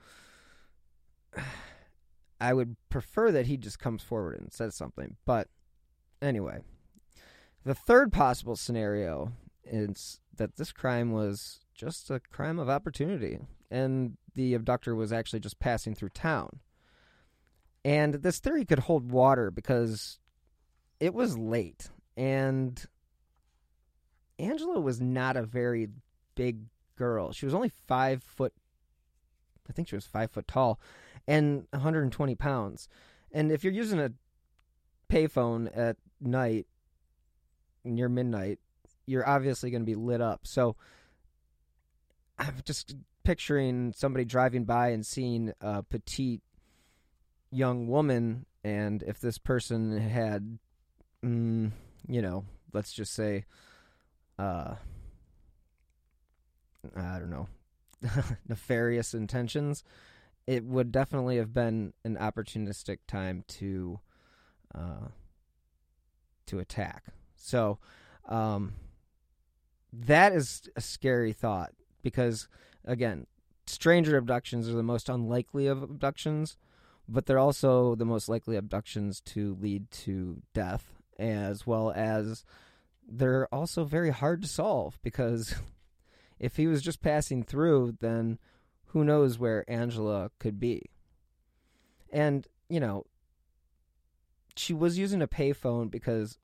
I 2.39 2.53
would 2.53 2.75
prefer 2.89 3.31
that 3.31 3.45
he 3.45 3.57
just 3.57 3.79
comes 3.79 4.01
forward 4.01 4.39
and 4.39 4.51
says 4.51 4.75
something. 4.75 5.17
But 5.25 5.47
anyway, 6.21 6.61
the 7.63 7.75
third 7.75 8.11
possible 8.11 8.55
scenario 8.55 9.33
is 9.63 10.19
that 10.35 10.55
this 10.55 10.71
crime 10.71 11.11
was 11.11 11.59
just 11.75 12.09
a 12.09 12.19
crime 12.19 12.59
of 12.59 12.69
opportunity 12.69 13.39
and 13.69 14.17
the 14.35 14.53
abductor 14.53 14.95
was 14.95 15.13
actually 15.13 15.39
just 15.39 15.59
passing 15.59 15.93
through 15.95 16.09
town. 16.09 16.59
And 17.83 18.15
this 18.15 18.39
theory 18.39 18.65
could 18.65 18.79
hold 18.79 19.11
water 19.11 19.49
because 19.49 20.19
it 20.99 21.13
was 21.13 21.37
late 21.37 21.89
and 22.15 22.83
Angela 24.41 24.79
was 24.79 24.99
not 24.99 25.37
a 25.37 25.43
very 25.43 25.89
big 26.35 26.65
girl. 26.97 27.31
She 27.31 27.45
was 27.45 27.53
only 27.53 27.71
five 27.87 28.23
foot, 28.23 28.53
I 29.69 29.73
think 29.73 29.87
she 29.87 29.95
was 29.95 30.05
five 30.05 30.31
foot 30.31 30.47
tall, 30.47 30.79
and 31.27 31.67
120 31.71 32.35
pounds. 32.35 32.87
And 33.31 33.51
if 33.51 33.63
you're 33.63 33.73
using 33.73 33.99
a 33.99 34.11
payphone 35.09 35.69
at 35.75 35.97
night 36.19 36.67
near 37.83 38.09
midnight, 38.09 38.59
you're 39.05 39.27
obviously 39.27 39.71
going 39.71 39.81
to 39.81 39.85
be 39.85 39.95
lit 39.95 40.21
up. 40.21 40.41
So 40.43 40.75
I'm 42.37 42.55
just 42.65 42.95
picturing 43.23 43.93
somebody 43.95 44.25
driving 44.25 44.65
by 44.65 44.89
and 44.89 45.05
seeing 45.05 45.53
a 45.61 45.83
petite 45.83 46.41
young 47.51 47.87
woman, 47.87 48.45
and 48.63 49.03
if 49.03 49.19
this 49.19 49.37
person 49.37 49.97
had, 49.97 50.57
mm, 51.23 51.71
you 52.07 52.21
know, 52.21 52.45
let's 52.73 52.93
just 52.93 53.13
say, 53.13 53.45
uh, 54.41 54.75
I 56.95 57.19
don't 57.19 57.29
know, 57.29 57.47
nefarious 58.47 59.13
intentions, 59.13 59.83
it 60.47 60.63
would 60.65 60.91
definitely 60.91 61.37
have 61.37 61.53
been 61.53 61.93
an 62.03 62.17
opportunistic 62.17 62.99
time 63.07 63.43
to, 63.47 63.99
uh, 64.73 65.09
to 66.47 66.59
attack. 66.59 67.05
So, 67.35 67.79
Um, 68.25 68.73
that 69.91 70.31
is 70.31 70.69
a 70.75 70.81
scary 70.81 71.33
thought 71.33 71.73
because, 72.01 72.47
again, 72.85 73.27
stranger 73.65 74.15
abductions 74.15 74.69
are 74.69 74.73
the 74.73 74.83
most 74.83 75.09
unlikely 75.09 75.67
of 75.67 75.81
abductions, 75.83 76.55
but 77.09 77.25
they're 77.25 77.39
also 77.39 77.95
the 77.95 78.05
most 78.05 78.29
likely 78.29 78.55
abductions 78.55 79.19
to 79.21 79.55
lead 79.55 79.91
to 79.91 80.41
death, 80.53 80.93
as 81.19 81.67
well 81.67 81.91
as 81.91 82.45
they're 83.11 83.47
also 83.53 83.83
very 83.83 84.09
hard 84.09 84.41
to 84.41 84.47
solve 84.47 84.97
because 85.03 85.55
if 86.39 86.55
he 86.55 86.67
was 86.67 86.81
just 86.81 87.01
passing 87.01 87.43
through, 87.43 87.97
then 87.99 88.39
who 88.87 89.03
knows 89.03 89.37
where 89.37 89.69
Angela 89.69 90.31
could 90.39 90.59
be. 90.59 90.89
And, 92.11 92.47
you 92.69 92.79
know, 92.79 93.05
she 94.55 94.73
was 94.73 94.97
using 94.97 95.21
a 95.21 95.27
payphone 95.27 95.89
because, 95.89 96.37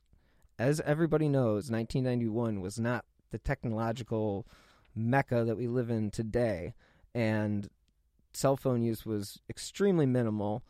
as 0.58 0.80
everybody 0.82 1.27
knows, 1.27 1.69
1991 1.69 2.62
was 2.62 2.80
not 2.80 3.06
the 3.32 3.38
technological 3.38 4.45
mecca 4.95 5.43
that 5.43 5.58
we 5.58 5.67
live 5.67 5.89
in 5.89 6.10
today. 6.10 6.73
And 7.13 7.69
cell 8.34 8.56
phone 8.56 8.82
use 8.82 9.06
was 9.06 9.39
extremely 9.49 10.06
minimal, 10.06 10.63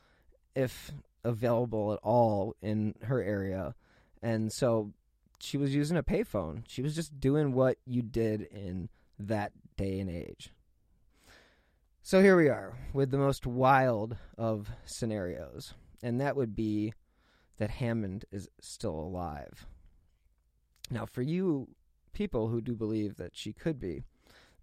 if 0.55 0.91
available 1.23 1.93
at 1.93 1.99
all, 2.01 2.55
in 2.61 2.95
her 3.03 3.21
area. 3.21 3.75
And 4.21 4.51
so 4.51 4.93
she 5.39 5.57
was 5.57 5.75
using 5.75 5.97
a 5.97 6.03
payphone. 6.03 6.63
She 6.67 6.81
was 6.81 6.95
just 6.95 7.19
doing 7.19 7.53
what 7.53 7.77
you 7.85 8.01
did 8.01 8.41
in 8.41 8.89
that 9.19 9.51
day 9.75 9.99
and 9.99 10.09
age. 10.09 10.51
So 12.01 12.21
here 12.21 12.37
we 12.37 12.47
are 12.49 12.77
with 12.93 13.11
the 13.11 13.17
most 13.17 13.45
wild 13.45 14.15
of 14.37 14.69
scenarios, 14.85 15.73
and 16.01 16.21
that 16.21 16.35
would 16.35 16.55
be 16.55 16.93
that 17.57 17.69
Hammond 17.69 18.25
is 18.31 18.49
still 18.61 18.97
alive. 18.97 19.65
Now, 20.89 21.05
for 21.05 21.21
you 21.21 21.67
people 22.13 22.47
who 22.47 22.61
do 22.61 22.75
believe 22.75 23.17
that 23.17 23.35
she 23.35 23.51
could 23.51 23.79
be, 23.79 24.03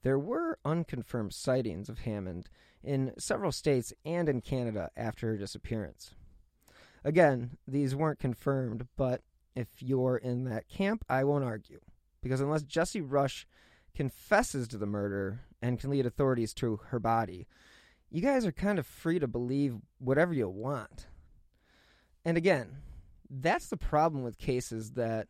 there 0.02 0.18
were 0.18 0.58
unconfirmed 0.64 1.32
sightings 1.32 1.88
of 1.88 2.00
Hammond 2.00 2.48
in 2.82 3.12
several 3.18 3.52
states 3.52 3.92
and 4.04 4.28
in 4.28 4.40
Canada 4.40 4.90
after 4.96 5.28
her 5.28 5.36
disappearance. 5.36 6.14
Again, 7.04 7.58
these 7.68 7.94
weren't 7.94 8.18
confirmed, 8.18 8.86
but 8.96 9.20
if 9.54 9.68
you're 9.80 10.16
in 10.16 10.44
that 10.44 10.68
camp, 10.68 11.04
I 11.08 11.24
won't 11.24 11.44
argue. 11.44 11.80
Because 12.22 12.40
unless 12.40 12.62
Jesse 12.62 13.00
Rush 13.00 13.46
confesses 13.94 14.66
to 14.68 14.78
the 14.78 14.86
murder 14.86 15.40
and 15.62 15.78
can 15.78 15.90
lead 15.90 16.06
authorities 16.06 16.52
to 16.54 16.80
her 16.88 16.98
body, 16.98 17.46
you 18.10 18.20
guys 18.20 18.46
are 18.46 18.52
kind 18.52 18.78
of 18.78 18.86
free 18.86 19.18
to 19.18 19.28
believe 19.28 19.76
whatever 19.98 20.32
you 20.32 20.48
want. 20.48 21.06
And 22.24 22.36
again, 22.36 22.76
that's 23.28 23.68
the 23.68 23.76
problem 23.76 24.22
with 24.22 24.38
cases 24.38 24.92
that 24.92 25.28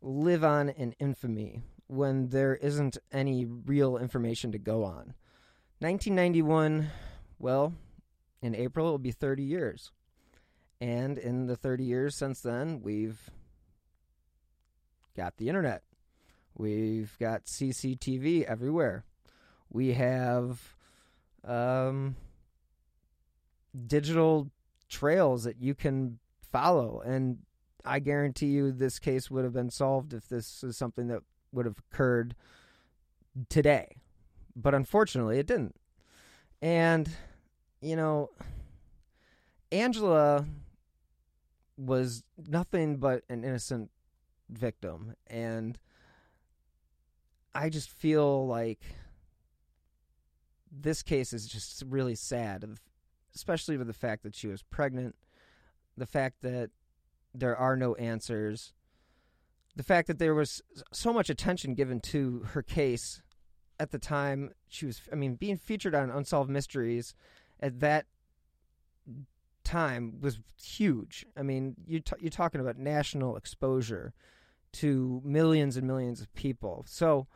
live 0.00 0.44
on 0.44 0.68
in 0.68 0.92
infamy 0.98 1.62
when 1.86 2.28
there 2.28 2.56
isn't 2.56 2.98
any 3.12 3.44
real 3.44 3.96
information 3.96 4.52
to 4.52 4.58
go 4.58 4.84
on. 4.84 5.14
1991, 5.78 6.88
well, 7.38 7.74
in 8.42 8.54
April 8.54 8.88
it 8.88 8.90
will 8.90 8.98
be 8.98 9.12
30 9.12 9.42
years. 9.42 9.92
And 10.80 11.18
in 11.18 11.46
the 11.46 11.56
30 11.56 11.84
years 11.84 12.14
since 12.14 12.40
then, 12.40 12.80
we've 12.82 13.30
got 15.16 15.36
the 15.38 15.48
internet. 15.48 15.82
We've 16.54 17.16
got 17.18 17.44
CCTV 17.44 18.44
everywhere. 18.44 19.04
We 19.70 19.94
have 19.94 20.74
um, 21.44 22.16
digital 23.86 24.50
trails 24.88 25.44
that 25.44 25.60
you 25.60 25.74
can 25.74 26.18
follow. 26.52 27.02
And 27.04 27.38
I 27.84 27.98
guarantee 27.98 28.46
you 28.46 28.72
this 28.72 28.98
case 28.98 29.30
would 29.30 29.44
have 29.44 29.52
been 29.52 29.70
solved 29.70 30.12
if 30.12 30.28
this 30.28 30.62
is 30.62 30.76
something 30.76 31.08
that 31.08 31.22
would 31.52 31.66
have 31.66 31.78
occurred 31.90 32.34
today. 33.48 33.96
But 34.54 34.74
unfortunately, 34.74 35.38
it 35.38 35.46
didn't. 35.46 35.76
And, 36.62 37.08
you 37.80 37.96
know, 37.96 38.30
Angela 39.70 40.46
was 41.76 42.24
nothing 42.46 42.96
but 42.96 43.22
an 43.28 43.44
innocent 43.44 43.90
victim. 44.48 45.14
And 45.26 45.78
I 47.54 47.68
just 47.68 47.90
feel 47.90 48.46
like 48.46 48.80
this 50.70 51.02
case 51.02 51.32
is 51.32 51.46
just 51.46 51.82
really 51.86 52.14
sad, 52.14 52.64
especially 53.34 53.76
with 53.76 53.86
the 53.86 53.92
fact 53.92 54.22
that 54.22 54.34
she 54.34 54.48
was 54.48 54.62
pregnant, 54.62 55.16
the 55.96 56.06
fact 56.06 56.42
that 56.42 56.70
there 57.34 57.56
are 57.56 57.76
no 57.76 57.94
answers, 57.96 58.72
the 59.74 59.82
fact 59.82 60.06
that 60.08 60.18
there 60.18 60.34
was 60.34 60.62
so 60.92 61.12
much 61.12 61.28
attention 61.28 61.74
given 61.74 62.00
to 62.00 62.40
her 62.52 62.62
case 62.62 63.22
at 63.78 63.90
the 63.90 63.98
time 63.98 64.50
she 64.68 64.86
was 64.86 65.02
I 65.12 65.16
mean 65.16 65.34
being 65.34 65.58
featured 65.58 65.94
on 65.94 66.10
Unsolved 66.10 66.50
Mysteries 66.50 67.14
at 67.60 67.80
that 67.80 68.06
time 69.66 70.20
was 70.20 70.38
huge. 70.62 71.26
I 71.36 71.42
mean, 71.42 71.74
you 71.86 72.00
t- 72.00 72.16
you're 72.20 72.30
talking 72.30 72.60
about 72.60 72.78
national 72.78 73.36
exposure 73.36 74.14
to 74.74 75.20
millions 75.24 75.76
and 75.76 75.86
millions 75.86 76.20
of 76.20 76.32
people. 76.34 76.84
So 76.88 77.26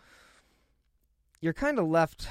you're 1.40 1.52
kind 1.52 1.78
of 1.78 1.86
left 1.86 2.28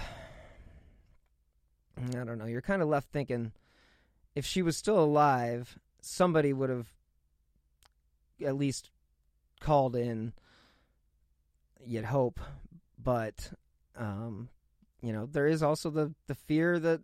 I 1.97 2.23
don't 2.23 2.37
know, 2.37 2.45
you're 2.45 2.61
kind 2.61 2.81
of 2.81 2.87
left 2.87 3.11
thinking 3.11 3.51
if 4.35 4.45
she 4.45 4.61
was 4.61 4.77
still 4.77 4.99
alive, 4.99 5.77
somebody 6.01 6.53
would 6.53 6.69
have 6.69 6.87
at 8.45 8.55
least 8.55 8.89
called 9.59 9.95
in 9.97 10.31
you'd 11.85 12.05
hope, 12.05 12.39
but 12.97 13.51
um 13.97 14.49
you 15.01 15.13
know, 15.13 15.25
there 15.25 15.47
is 15.47 15.61
also 15.61 15.89
the 15.89 16.13
the 16.27 16.35
fear 16.35 16.79
that 16.79 17.01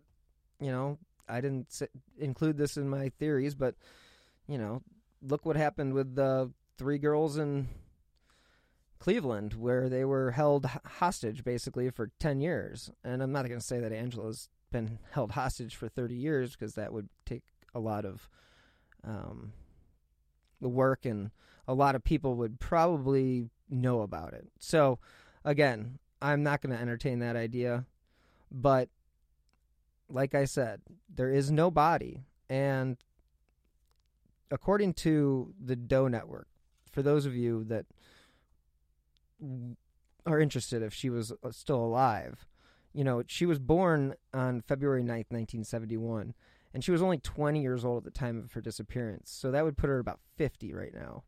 you 0.60 0.70
know, 0.70 0.98
I 1.28 1.40
didn't 1.40 1.68
s- 1.70 1.88
include 2.18 2.56
this 2.56 2.76
in 2.76 2.88
my 2.88 3.10
theories, 3.10 3.54
but 3.54 3.74
you 4.46 4.58
know, 4.58 4.82
look 5.22 5.44
what 5.44 5.56
happened 5.56 5.94
with 5.94 6.14
the 6.14 6.52
three 6.78 6.98
girls 6.98 7.36
in 7.36 7.68
Cleveland, 8.98 9.54
where 9.54 9.88
they 9.88 10.04
were 10.04 10.30
held 10.32 10.66
hostage 10.84 11.44
basically 11.44 11.90
for 11.90 12.10
10 12.18 12.40
years. 12.40 12.90
And 13.04 13.22
I'm 13.22 13.32
not 13.32 13.46
going 13.46 13.60
to 13.60 13.66
say 13.66 13.80
that 13.80 13.92
Angela's 13.92 14.48
been 14.70 14.98
held 15.12 15.32
hostage 15.32 15.76
for 15.76 15.88
30 15.88 16.14
years 16.14 16.52
because 16.52 16.74
that 16.74 16.92
would 16.92 17.08
take 17.24 17.42
a 17.74 17.80
lot 17.80 18.04
of 18.04 18.28
um, 19.04 19.52
work 20.60 21.04
and 21.04 21.30
a 21.68 21.74
lot 21.74 21.94
of 21.94 22.04
people 22.04 22.34
would 22.36 22.58
probably 22.58 23.50
know 23.68 24.02
about 24.02 24.32
it. 24.32 24.48
So, 24.58 24.98
again, 25.44 25.98
I'm 26.22 26.42
not 26.42 26.62
going 26.62 26.74
to 26.74 26.80
entertain 26.80 27.18
that 27.20 27.36
idea. 27.36 27.84
But, 28.50 28.88
like 30.08 30.34
I 30.34 30.44
said, 30.44 30.80
there 31.12 31.30
is 31.30 31.50
no 31.50 31.70
body. 31.70 32.24
And 32.48 32.96
according 34.50 34.94
to 34.94 35.54
the 35.62 35.76
Doe 35.76 36.08
Network, 36.08 36.48
for 36.90 37.02
those 37.02 37.26
of 37.26 37.34
you 37.34 37.64
that 37.64 37.86
are 40.26 40.40
interested 40.40 40.82
if 40.82 40.92
she 40.92 41.10
was 41.10 41.32
uh, 41.32 41.50
still 41.50 41.82
alive. 41.82 42.46
You 42.92 43.04
know, 43.04 43.22
she 43.26 43.46
was 43.46 43.58
born 43.58 44.14
on 44.32 44.62
February 44.62 45.02
9th, 45.02 45.30
1971, 45.30 46.34
and 46.72 46.82
she 46.82 46.90
was 46.90 47.02
only 47.02 47.18
20 47.18 47.60
years 47.60 47.84
old 47.84 47.98
at 47.98 48.12
the 48.12 48.18
time 48.18 48.38
of 48.38 48.52
her 48.52 48.60
disappearance. 48.60 49.30
So 49.30 49.50
that 49.50 49.64
would 49.64 49.76
put 49.76 49.88
her 49.88 49.98
about 49.98 50.20
50 50.36 50.72
right 50.72 50.94
now. 50.94 51.24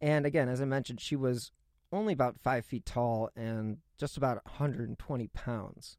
And 0.00 0.26
again, 0.26 0.48
as 0.48 0.60
I 0.60 0.64
mentioned, 0.64 1.00
she 1.00 1.16
was 1.16 1.52
only 1.92 2.12
about 2.12 2.40
five 2.42 2.66
feet 2.66 2.84
tall 2.84 3.30
and 3.36 3.78
just 3.96 4.16
about 4.16 4.44
120 4.44 5.28
pounds. 5.28 5.96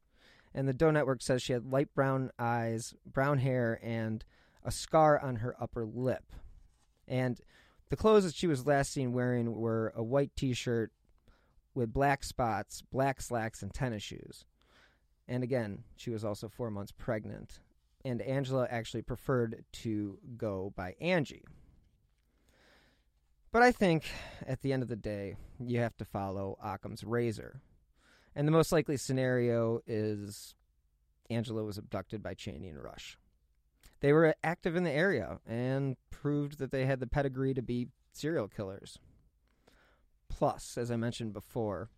And 0.58 0.68
the 0.68 0.74
Doe 0.74 0.90
Network 0.90 1.22
says 1.22 1.44
she 1.44 1.54
had 1.54 1.72
light 1.72 1.94
brown 1.94 2.32
eyes, 2.40 2.96
brown 3.06 3.38
hair, 3.38 3.80
and 3.84 4.26
a 4.64 4.72
scar 4.72 5.20
on 5.20 5.36
her 5.36 5.56
upper 5.62 5.86
lip. 5.86 6.34
And 7.08 7.40
the 7.90 7.96
clothes 7.96 8.24
that 8.24 8.34
she 8.34 8.48
was 8.48 8.66
last 8.66 8.92
seen 8.92 9.14
wearing 9.14 9.54
were 9.54 9.94
a 9.96 10.02
white 10.02 10.36
t 10.36 10.54
shirt, 10.54 10.92
with 11.76 11.94
black 11.94 12.24
spots, 12.24 12.82
black 12.92 13.22
slacks, 13.22 13.62
and 13.62 13.72
tennis 13.72 14.02
shoes. 14.02 14.46
And 15.28 15.44
again, 15.44 15.84
she 15.96 16.10
was 16.10 16.26
also 16.26 16.50
four 16.50 16.72
months 16.72 16.92
pregnant. 16.92 17.60
And 18.04 18.20
Angela 18.24 18.68
actually 18.68 19.04
preferred 19.04 19.64
to 19.74 20.18
go 20.38 20.74
by 20.76 20.96
Angie. 21.00 21.46
But 23.52 23.62
I 23.62 23.72
think 23.72 24.06
at 24.48 24.64
the 24.64 24.74
end 24.74 24.82
of 24.82 24.90
the 24.90 24.96
day, 24.96 25.36
you 25.60 25.82
have 25.82 25.96
to 25.98 26.06
follow 26.06 26.58
Occam's 26.64 27.04
razor. 27.04 27.62
And 28.38 28.48
the 28.48 28.52
most 28.52 28.72
likely 28.72 28.98
scenario 28.98 29.82
is 29.88 30.54
Angela 31.28 31.64
was 31.64 31.80
abducted 31.80 32.22
by 32.22 32.36
Cheney 32.36 32.70
and 32.70 32.82
Rush. 32.82 33.18
They 34.00 34.14
were 34.14 34.36
active 34.44 34.76
in 34.76 34.84
the 34.84 34.92
area 34.92 35.40
and 35.48 35.98
proved 36.12 36.60
that 36.60 36.70
they 36.70 36.86
had 36.86 37.00
the 37.00 37.08
pedigree 37.08 37.56
to 37.56 37.64
be 37.64 37.88
serial 38.14 38.48
killers. 38.48 39.00
Plus, 40.30 40.78
as 40.78 40.92
I 40.92 40.98
mentioned 40.98 41.34
before, 41.34 41.90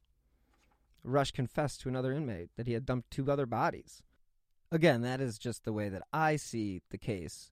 Rush 1.03 1.31
confessed 1.31 1.81
to 1.81 1.89
another 1.89 2.13
inmate 2.13 2.51
that 2.55 2.67
he 2.67 2.73
had 2.73 2.85
dumped 2.85 3.11
two 3.11 3.29
other 3.29 3.45
bodies. 3.45 4.01
Again, 4.71 5.01
that 5.01 5.19
is 5.19 5.39
just 5.39 5.65
the 5.65 5.73
way 5.73 5.89
that 5.89 6.03
I 6.13 6.37
see 6.37 6.81
the 6.89 6.97
case. 6.97 7.51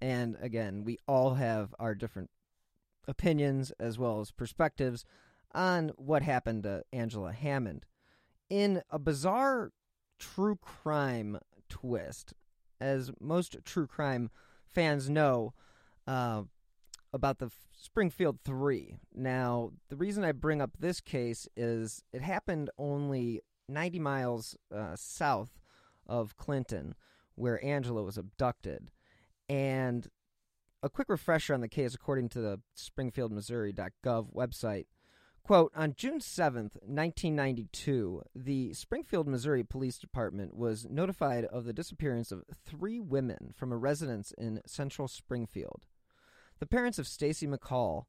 And 0.00 0.36
again, 0.40 0.84
we 0.84 0.98
all 1.08 1.34
have 1.34 1.74
our 1.80 1.96
different 1.96 2.30
opinions 3.08 3.72
as 3.80 3.98
well 3.98 4.20
as 4.20 4.30
perspectives 4.30 5.04
on 5.52 5.88
what 5.96 6.22
happened 6.22 6.62
to 6.62 6.84
Angela 6.92 7.32
Hammond. 7.32 7.84
In 8.50 8.82
a 8.90 8.98
bizarre 8.98 9.72
true 10.18 10.56
crime 10.56 11.38
twist, 11.68 12.32
as 12.80 13.10
most 13.20 13.56
true 13.64 13.86
crime 13.86 14.30
fans 14.66 15.10
know 15.10 15.52
uh, 16.06 16.42
about 17.12 17.38
the 17.38 17.50
Springfield 17.76 18.38
Three. 18.44 18.96
Now, 19.14 19.72
the 19.88 19.96
reason 19.96 20.24
I 20.24 20.32
bring 20.32 20.60
up 20.60 20.70
this 20.78 21.00
case 21.00 21.48
is 21.56 22.02
it 22.12 22.22
happened 22.22 22.70
only 22.78 23.42
90 23.68 23.98
miles 23.98 24.56
uh, 24.74 24.96
south 24.96 25.60
of 26.06 26.36
Clinton, 26.36 26.94
where 27.34 27.62
Angela 27.64 28.02
was 28.02 28.16
abducted. 28.16 28.90
And 29.48 30.08
a 30.82 30.88
quick 30.88 31.08
refresher 31.08 31.54
on 31.54 31.60
the 31.60 31.68
case, 31.68 31.94
according 31.94 32.28
to 32.30 32.40
the 32.40 32.60
SpringfieldMissouri.gov 32.76 34.32
website. 34.32 34.86
Quote, 35.48 35.72
on 35.74 35.94
June 35.96 36.18
7th, 36.18 36.76
1992, 36.84 38.22
the 38.36 38.74
Springfield, 38.74 39.26
Missouri 39.26 39.64
Police 39.64 39.96
Department 39.96 40.54
was 40.54 40.86
notified 40.90 41.46
of 41.46 41.64
the 41.64 41.72
disappearance 41.72 42.30
of 42.30 42.44
three 42.66 43.00
women 43.00 43.54
from 43.56 43.72
a 43.72 43.76
residence 43.78 44.30
in 44.36 44.60
central 44.66 45.08
Springfield. 45.08 45.86
The 46.58 46.66
parents 46.66 46.98
of 46.98 47.08
Stacy 47.08 47.46
McCall, 47.46 48.04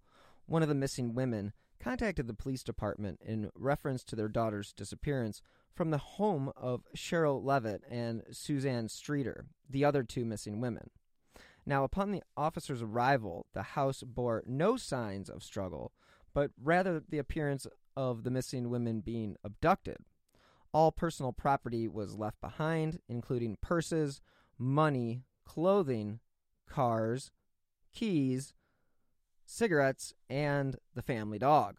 one 0.47 0.63
of 0.63 0.67
the 0.67 0.75
missing 0.75 1.15
women, 1.15 1.54
contacted 1.80 2.28
the 2.28 2.34
police 2.34 2.62
department 2.62 3.21
in 3.25 3.52
reference 3.56 4.04
to 4.04 4.17
their 4.17 4.28
daughter's 4.28 4.73
disappearance 4.73 5.41
from 5.73 5.91
the 5.91 5.97
home 5.97 6.52
of 6.58 6.84
Sherrill 6.93 7.41
Levitt 7.41 7.84
and 7.89 8.23
Suzanne 8.32 8.89
Streeter, 8.89 9.45
the 9.69 9.86
other 9.86 10.04
two 10.04 10.25
missing 10.25 10.60
women. 10.60 10.89
Now, 11.65 11.86
upon 11.86 12.12
the 12.12 12.23
officer's 12.36 12.82
arrival, 12.82 13.45
the 13.54 13.63
house 13.63 14.04
bore 14.06 14.43
no 14.45 14.75
signs 14.75 15.30
of 15.30 15.41
struggle, 15.41 15.93
but 16.34 16.52
rather 16.62 17.02
the 17.08 17.18
appearance 17.18 17.68
of 17.96 18.24
the 18.24 18.32
missing 18.32 18.70
women 18.70 19.02
being 19.02 19.36
abducted. 19.44 19.98
All 20.74 20.92
personal 20.92 21.34
property 21.34 21.88
was 21.88 22.15
left 22.15 22.39
behind, 22.42 23.00
including 23.10 23.58
purses, 23.62 24.22
money, 24.58 25.24
clothing, 25.46 26.20
cars, 26.68 27.32
keys, 27.94 28.54
cigarettes, 29.46 30.13
and 30.30 30.76
the 30.94 31.02
family 31.02 31.39
dog. 31.39 31.78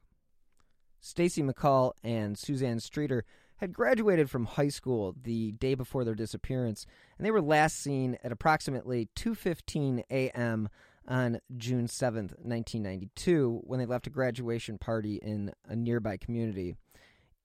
Stacy 1.00 1.42
McCall 1.42 1.92
and 2.02 2.36
Suzanne 2.36 2.80
Streeter 2.80 3.24
had 3.56 3.72
graduated 3.72 4.30
from 4.30 4.46
high 4.46 4.68
school 4.68 5.14
the 5.22 5.52
day 5.52 5.74
before 5.74 6.04
their 6.04 6.14
disappearance, 6.14 6.86
and 7.16 7.26
they 7.26 7.30
were 7.30 7.42
last 7.42 7.78
seen 7.78 8.16
at 8.24 8.32
approximately 8.32 9.08
2:15 9.16 10.02
a.m. 10.10 10.68
on 11.10 11.40
June 11.56 11.88
7th, 11.88 12.38
1992, 12.38 13.62
when 13.64 13.80
they 13.80 13.86
left 13.86 14.06
a 14.06 14.10
graduation 14.10 14.78
party 14.78 15.16
in 15.16 15.52
a 15.68 15.74
nearby 15.74 16.16
community 16.16 16.76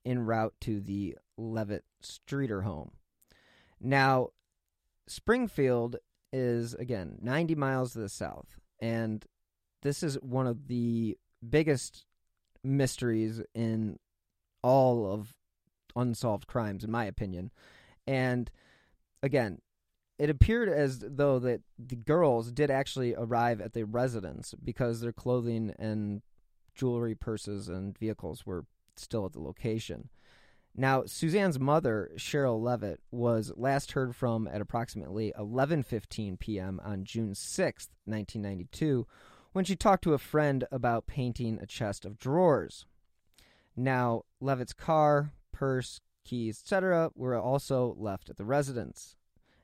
en 0.06 0.19
route 0.19 0.54
to 0.62 0.80
the 0.80 1.17
Levitt 1.36 1.84
Streeter 1.99 2.62
home. 2.62 2.91
Now, 3.82 4.30
Springfield 5.08 5.97
is 6.32 6.73
again 6.75 7.17
90 7.21 7.56
miles 7.56 7.93
to 7.93 7.99
the 7.99 8.10
south, 8.10 8.60
and 8.80 9.25
this 9.82 10.04
is 10.04 10.15
one 10.21 10.47
of 10.47 10.67
the 10.67 11.17
biggest 11.47 12.06
mysteries 12.63 13.41
in 13.54 13.97
all 14.62 15.12
of 15.12 15.34
unsolved 15.95 16.47
crimes, 16.47 16.84
in 16.84 16.91
my 16.91 17.06
opinion. 17.06 17.51
And 18.06 18.51
again, 19.23 19.60
it 20.17 20.30
appeared 20.30 20.69
as 20.69 20.99
though 20.99 21.39
that 21.39 21.62
the 21.78 21.95
girls 21.95 22.51
did 22.51 22.71
actually 22.71 23.15
arrive 23.15 23.60
at 23.60 23.73
the 23.73 23.86
residence 23.86 24.54
because 24.63 25.01
their 25.01 25.12
clothing 25.12 25.73
and 25.78 26.21
jewelry, 26.73 27.15
purses, 27.15 27.67
and 27.67 27.97
vehicles 27.97 28.45
were 28.45 28.65
still 28.95 29.25
at 29.25 29.34
the 29.34 29.41
location. 29.41 30.10
Now, 30.78 31.04
Suzanne's 31.06 31.60
mother, 31.60 32.12
Sherrill 32.17 32.62
Levitt, 32.62 32.99
was 33.10 33.54
last 33.56 33.93
heard 33.93 34.13
from 34.15 34.47
at 34.47 34.60
approximately 34.60 35.32
11:15 35.39 36.38
p.m. 36.38 36.82
on 36.84 37.06
June 37.06 37.34
6, 37.34 37.89
1992, 38.04 39.08
when 39.54 39.63
she 39.63 39.75
talked 39.78 40.04
to 40.04 40.13
a 40.13 40.17
friend 40.17 40.65
about 40.71 41.08
painting 41.08 41.60
a 41.62 41.65
chest 41.65 42.04
of 42.04 42.17
drawers. 42.17 42.86
Now, 43.78 44.23
Levitt's 44.41 44.73
car, 44.73 45.32
purse, 45.54 46.01
keys, 46.25 46.62
etc., 46.62 47.12
were 47.15 47.39
also 47.39 47.95
left 47.97 48.30
at 48.30 48.36
the 48.36 48.45
residence, 48.45 49.15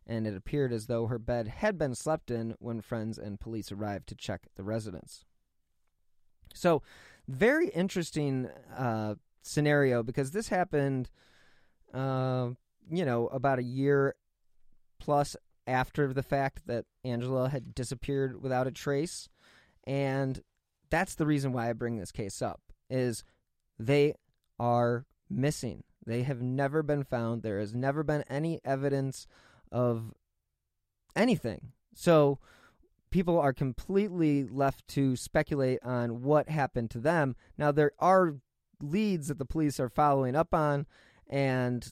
and 0.07 0.27
it 0.27 0.35
appeared 0.35 0.73
as 0.73 0.87
though 0.87 1.07
her 1.07 1.19
bed 1.19 1.47
had 1.47 1.77
been 1.77 1.95
slept 1.95 2.31
in 2.31 2.55
when 2.59 2.81
friends 2.81 3.17
and 3.17 3.39
police 3.39 3.71
arrived 3.71 4.07
to 4.07 4.15
check 4.15 4.47
the 4.55 4.63
residence. 4.63 5.25
So, 6.53 6.81
very 7.27 7.69
interesting 7.69 8.49
uh, 8.75 9.15
scenario 9.41 10.03
because 10.03 10.31
this 10.31 10.49
happened, 10.49 11.09
uh, 11.93 12.49
you 12.89 13.05
know, 13.05 13.27
about 13.27 13.59
a 13.59 13.63
year 13.63 14.15
plus 14.99 15.35
after 15.67 16.13
the 16.13 16.23
fact 16.23 16.67
that 16.67 16.85
Angela 17.03 17.49
had 17.49 17.73
disappeared 17.73 18.41
without 18.41 18.67
a 18.67 18.71
trace, 18.71 19.29
and 19.85 20.41
that's 20.89 21.15
the 21.15 21.25
reason 21.25 21.53
why 21.53 21.69
I 21.69 21.73
bring 21.73 21.97
this 21.97 22.11
case 22.11 22.41
up 22.41 22.61
is 22.89 23.23
they 23.79 24.15
are 24.59 25.05
missing. 25.29 25.83
They 26.05 26.23
have 26.23 26.41
never 26.41 26.83
been 26.83 27.03
found. 27.03 27.41
There 27.41 27.59
has 27.59 27.73
never 27.73 28.03
been 28.03 28.23
any 28.29 28.59
evidence 28.65 29.27
of 29.71 30.13
anything. 31.15 31.71
So 31.93 32.39
people 33.09 33.39
are 33.39 33.53
completely 33.53 34.43
left 34.43 34.87
to 34.89 35.15
speculate 35.15 35.79
on 35.83 36.21
what 36.21 36.49
happened 36.49 36.91
to 36.91 36.99
them. 36.99 37.35
Now 37.57 37.71
there 37.71 37.91
are 37.99 38.35
leads 38.81 39.27
that 39.27 39.37
the 39.37 39.45
police 39.45 39.79
are 39.79 39.89
following 39.89 40.35
up 40.35 40.53
on 40.53 40.87
and 41.29 41.91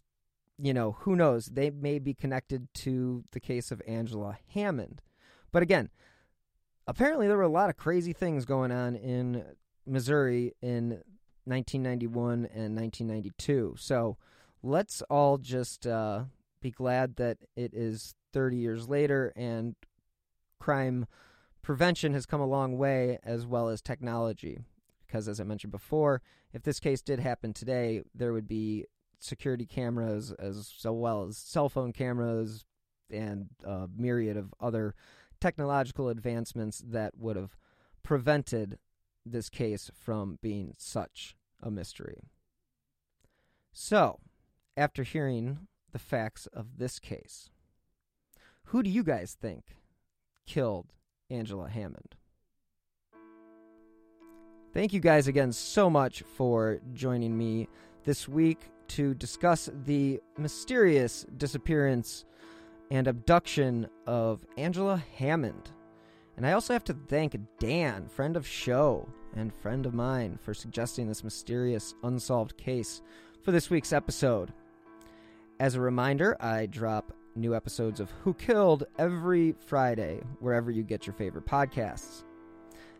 you 0.62 0.74
know, 0.74 0.98
who 1.00 1.15
knows? 1.15 1.46
They 1.46 1.70
may 1.70 2.00
be 2.00 2.13
connected 2.13 2.68
to 2.76 3.24
the 3.32 3.39
case 3.39 3.72
of 3.72 3.82
Angela 3.88 4.38
Hammond. 4.54 5.02
But 5.52 5.63
again, 5.63 5.89
apparently 6.86 7.28
there 7.28 7.38
were 7.38 7.44
a 7.44 7.48
lot 7.48 7.70
of 7.70 7.78
crazy 7.78 8.12
things 8.13 8.46
going 8.46 8.72
on 8.72 8.96
in 8.96 9.46
Missouri 9.86 10.54
in 10.62 11.02
1991 11.46 12.50
and 12.54 12.76
1992. 12.76 13.76
So 13.80 14.18
let's 14.62 15.02
all 15.04 15.38
just 15.38 15.88
uh, 15.88 16.26
be 16.62 16.72
glad 16.72 17.15
that 17.17 17.38
it 17.56 17.74
is 17.74 18.15
30 18.34 18.58
years 18.58 18.88
later 18.88 19.34
and 19.36 19.76
crime 20.60 21.06
prevention 21.62 22.13
has 22.13 22.26
come 22.26 22.41
a 22.41 22.45
long 22.45 22.78
way 22.78 23.19
as 23.24 23.45
well 23.45 23.69
as 23.69 23.82
technology. 23.82 24.60
Because, 25.06 25.28
as 25.28 25.39
I 25.39 25.43
mentioned 25.43 25.72
before, 25.72 26.22
if 26.54 26.63
this 26.63 26.80
case 26.80 27.02
did 27.02 27.19
happen 27.19 27.54
today, 27.54 28.04
there 28.13 28.34
would 28.34 28.48
be 28.48 28.86
security 29.17 29.65
cameras 29.65 30.32
as 30.34 30.74
well 30.84 31.26
as 31.26 31.38
cell 31.38 31.67
phone 31.67 31.91
cameras 31.91 32.65
and 33.12 33.50
a 33.63 33.88
myriad 33.98 34.38
of 34.38 34.54
other 34.60 34.93
technological 35.41 36.10
advancements 36.10 36.84
that 36.86 37.17
would 37.17 37.36
have 37.36 37.56
prevented 38.04 38.78
this 39.26 39.50
case 39.50 39.89
from 39.93 40.38
being 40.41 40.74
such 40.78 41.36
a 41.62 41.72
mystery. 41.72 42.19
So, 43.72 44.19
after 44.78 45.04
hearing 45.04 45.67
the 45.91 45.99
facts 45.99 46.47
of 46.47 46.78
this 46.78 46.99
case, 46.99 47.49
who 48.65 48.84
do 48.84 48.89
you 48.89 49.04
guys 49.04 49.38
think 49.39 49.78
killed 50.45 50.93
Angela 51.30 51.69
Hammond? 51.69 52.15
Thank 54.73 54.93
you 54.93 54.99
guys 54.99 55.28
again 55.28 55.52
so 55.52 55.89
much 55.89 56.21
for 56.21 56.80
joining 56.93 57.36
me 57.36 57.67
this 58.04 58.28
week 58.28 58.60
to 58.89 59.13
discuss 59.15 59.69
the 59.86 60.21
mysterious 60.38 61.25
disappearance 61.38 62.25
and 62.91 63.08
abduction 63.08 63.88
of 64.06 64.45
Angela 64.58 65.04
Hammond. 65.17 65.71
And 66.38 66.45
I 66.45 66.54
also 66.54 66.73
have 66.73 66.84
to 66.86 66.93
thank 67.08 67.35
Dan, 67.60 68.08
friend 68.08 68.37
of 68.37 68.48
show 68.48 69.10
and 69.35 69.54
friend 69.54 69.85
of 69.85 69.94
mine, 69.94 70.37
for 70.42 70.54
suggesting 70.54 71.08
this 71.08 71.23
mysterious 71.23 71.96
unsolved 72.04 72.58
case 72.58 73.02
for 73.44 73.52
this 73.52 73.69
week's 73.69 73.94
episode. 73.94 74.54
As 75.60 75.76
a 75.76 75.82
reminder, 75.82 76.42
I 76.42 76.68
drop 76.68 77.12
new 77.36 77.54
episodes 77.54 78.00
of 78.00 78.10
Who 78.24 78.34
Killed 78.34 78.86
every 78.98 79.56
Friday, 79.66 80.22
wherever 80.40 80.72
you 80.72 80.84
get 80.84 81.06
your 81.06 81.14
favorite 81.14 81.46
podcasts. 81.46 82.24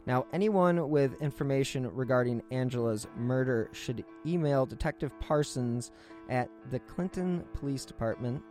Now, 0.06 0.26
anyone 0.34 0.90
with 0.90 1.22
information 1.22 1.90
regarding 1.94 2.42
Angela's 2.52 3.08
murder 3.16 3.70
should 3.72 4.04
email 4.26 4.66
Detective 4.66 5.18
Parsons 5.22 5.92
at 6.30 6.50
the 6.70 6.80
Clinton 6.80 7.46
Police 7.54 7.86
Department 7.86 8.44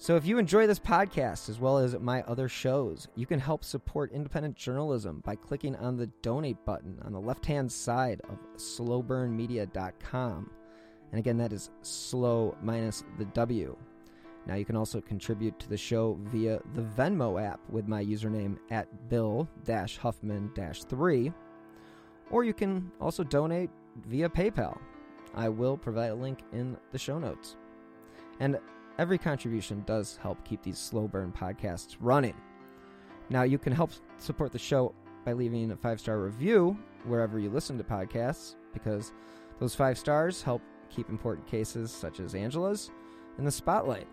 So, 0.00 0.16
if 0.16 0.24
you 0.24 0.38
enjoy 0.38 0.66
this 0.66 0.78
podcast 0.78 1.50
as 1.50 1.60
well 1.60 1.76
as 1.76 1.94
my 1.98 2.22
other 2.22 2.48
shows, 2.48 3.06
you 3.16 3.26
can 3.26 3.38
help 3.38 3.62
support 3.62 4.12
independent 4.12 4.56
journalism 4.56 5.20
by 5.26 5.36
clicking 5.36 5.76
on 5.76 5.98
the 5.98 6.06
donate 6.22 6.64
button 6.64 6.98
on 7.04 7.12
the 7.12 7.20
left 7.20 7.44
hand 7.44 7.70
side 7.70 8.22
of 8.30 8.38
slowburnmedia.com. 8.56 10.50
And 11.12 11.18
again, 11.18 11.36
that 11.36 11.52
is 11.52 11.68
slow 11.82 12.56
minus 12.62 13.04
the 13.18 13.26
W. 13.26 13.76
Now, 14.46 14.54
you 14.54 14.64
can 14.64 14.74
also 14.74 15.02
contribute 15.02 15.58
to 15.58 15.68
the 15.68 15.76
show 15.76 16.18
via 16.32 16.62
the 16.72 16.80
Venmo 16.80 17.38
app 17.38 17.60
with 17.68 17.86
my 17.86 18.02
username 18.02 18.56
at 18.70 19.10
Bill 19.10 19.46
Huffman 19.68 20.50
3, 20.54 21.32
or 22.30 22.44
you 22.44 22.54
can 22.54 22.90
also 23.02 23.22
donate 23.22 23.68
via 24.06 24.30
PayPal. 24.30 24.78
I 25.34 25.50
will 25.50 25.76
provide 25.76 26.10
a 26.10 26.14
link 26.14 26.38
in 26.54 26.78
the 26.90 26.98
show 26.98 27.18
notes. 27.18 27.56
And 28.40 28.58
Every 29.00 29.16
contribution 29.16 29.82
does 29.86 30.18
help 30.20 30.44
keep 30.44 30.62
these 30.62 30.76
slow 30.76 31.08
burn 31.08 31.32
podcasts 31.32 31.96
running. 32.00 32.34
Now, 33.30 33.44
you 33.44 33.56
can 33.56 33.72
help 33.72 33.92
support 34.18 34.52
the 34.52 34.58
show 34.58 34.94
by 35.24 35.32
leaving 35.32 35.70
a 35.70 35.76
five 35.76 35.98
star 35.98 36.18
review 36.20 36.76
wherever 37.04 37.38
you 37.38 37.48
listen 37.48 37.78
to 37.78 37.82
podcasts, 37.84 38.56
because 38.74 39.14
those 39.58 39.74
five 39.74 39.96
stars 39.96 40.42
help 40.42 40.60
keep 40.90 41.08
important 41.08 41.46
cases 41.46 41.90
such 41.90 42.20
as 42.20 42.34
Angela's 42.34 42.90
in 43.38 43.46
the 43.46 43.50
spotlight. 43.50 44.06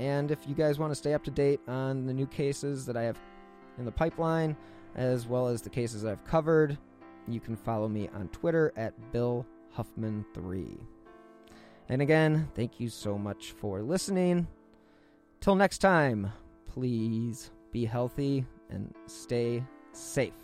And 0.00 0.32
if 0.32 0.48
you 0.48 0.56
guys 0.56 0.80
want 0.80 0.90
to 0.90 0.96
stay 0.96 1.14
up 1.14 1.22
to 1.24 1.30
date 1.30 1.60
on 1.68 2.04
the 2.04 2.12
new 2.12 2.26
cases 2.26 2.84
that 2.86 2.96
I 2.96 3.02
have 3.02 3.20
in 3.78 3.84
the 3.84 3.92
pipeline, 3.92 4.56
as 4.96 5.28
well 5.28 5.46
as 5.46 5.62
the 5.62 5.70
cases 5.70 6.04
I've 6.04 6.24
covered, 6.24 6.76
you 7.28 7.38
can 7.38 7.54
follow 7.54 7.86
me 7.86 8.10
on 8.12 8.26
Twitter 8.30 8.72
at 8.74 9.12
Bill 9.12 9.46
Huffman3. 9.78 10.76
And 11.88 12.00
again, 12.02 12.48
thank 12.54 12.80
you 12.80 12.88
so 12.88 13.18
much 13.18 13.52
for 13.52 13.82
listening. 13.82 14.46
Till 15.40 15.54
next 15.54 15.78
time, 15.78 16.32
please 16.66 17.50
be 17.72 17.84
healthy 17.84 18.46
and 18.70 18.94
stay 19.06 19.62
safe. 19.92 20.43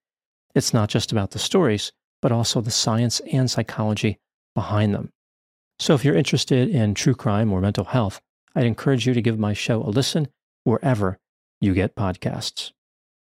It's 0.53 0.73
not 0.73 0.89
just 0.89 1.11
about 1.11 1.31
the 1.31 1.39
stories, 1.39 1.91
but 2.21 2.31
also 2.31 2.61
the 2.61 2.71
science 2.71 3.19
and 3.31 3.49
psychology 3.49 4.19
behind 4.53 4.93
them. 4.93 5.11
So 5.79 5.93
if 5.95 6.05
you're 6.05 6.15
interested 6.15 6.69
in 6.69 6.93
true 6.93 7.15
crime 7.15 7.51
or 7.51 7.61
mental 7.61 7.85
health, 7.85 8.21
I'd 8.55 8.65
encourage 8.65 9.07
you 9.07 9.13
to 9.13 9.21
give 9.21 9.39
my 9.39 9.53
show 9.53 9.81
a 9.81 9.89
listen 9.89 10.27
wherever 10.63 11.17
you 11.59 11.73
get 11.73 11.95
podcasts. 11.95 12.71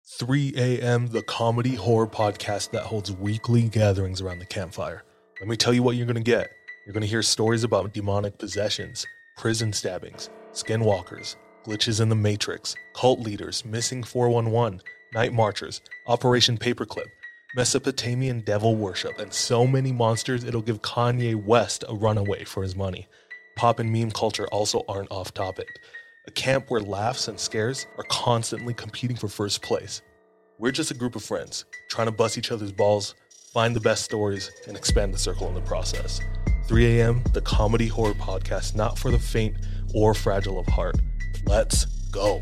3 0.07 0.53
a.m., 0.55 1.07
the 1.07 1.23
comedy 1.23 1.75
horror 1.75 2.07
podcast 2.07 2.69
that 2.71 2.83
holds 2.83 3.11
weekly 3.11 3.63
gatherings 3.63 4.21
around 4.21 4.39
the 4.39 4.45
campfire. 4.45 5.03
Let 5.39 5.49
me 5.49 5.57
tell 5.57 5.73
you 5.73 5.81
what 5.81 5.95
you're 5.95 6.05
going 6.05 6.15
to 6.15 6.21
get. 6.21 6.49
You're 6.85 6.93
going 6.93 7.01
to 7.01 7.07
hear 7.07 7.23
stories 7.23 7.63
about 7.63 7.93
demonic 7.93 8.37
possessions, 8.37 9.05
prison 9.35 9.73
stabbings, 9.73 10.29
skinwalkers, 10.53 11.35
glitches 11.65 11.99
in 11.99 12.09
the 12.09 12.15
Matrix, 12.15 12.75
cult 12.93 13.19
leaders, 13.19 13.65
missing 13.65 14.03
411 14.03 14.81
Night 15.13 15.33
Marchers, 15.33 15.81
Operation 16.07 16.57
Paperclip, 16.57 17.07
Mesopotamian 17.55 18.41
devil 18.41 18.75
worship, 18.75 19.17
and 19.17 19.31
so 19.31 19.65
many 19.65 19.93
monsters 19.93 20.43
it'll 20.43 20.61
give 20.61 20.81
Kanye 20.81 21.41
West 21.41 21.85
a 21.87 21.95
runaway 21.95 22.43
for 22.43 22.61
his 22.61 22.75
money. 22.75 23.07
Pop 23.55 23.79
and 23.79 23.89
meme 23.89 24.11
culture 24.11 24.45
also 24.47 24.83
aren't 24.89 25.09
off 25.09 25.33
topic. 25.33 25.69
A 26.27 26.31
camp 26.31 26.69
where 26.69 26.81
laughs 26.81 27.29
and 27.29 27.39
scares 27.39 27.87
are 27.97 28.03
constantly 28.09 28.73
competing 28.73 29.15
for 29.15 29.29
first 29.29 29.61
place. 29.61 30.01
We're 30.59 30.73
just 30.73 30.91
a 30.91 30.95
group 30.95 31.15
of 31.15 31.23
friends 31.23 31.63
trying 31.89 32.07
to 32.07 32.11
bust 32.11 32.37
each 32.37 32.51
other's 32.51 32.73
balls, 32.73 33.15
find 33.53 33.73
the 33.73 33.79
best 33.79 34.03
stories, 34.03 34.51
and 34.67 34.75
expand 34.75 35.13
the 35.13 35.17
circle 35.17 35.47
in 35.47 35.53
the 35.53 35.61
process. 35.61 36.19
3 36.67 36.99
a.m., 36.99 37.23
the 37.31 37.41
comedy 37.41 37.87
horror 37.87 38.15
podcast 38.15 38.75
not 38.75 38.99
for 38.99 39.11
the 39.11 39.19
faint 39.19 39.55
or 39.93 40.13
fragile 40.13 40.59
of 40.59 40.67
heart. 40.67 40.97
Let's 41.45 41.85
go. 42.11 42.41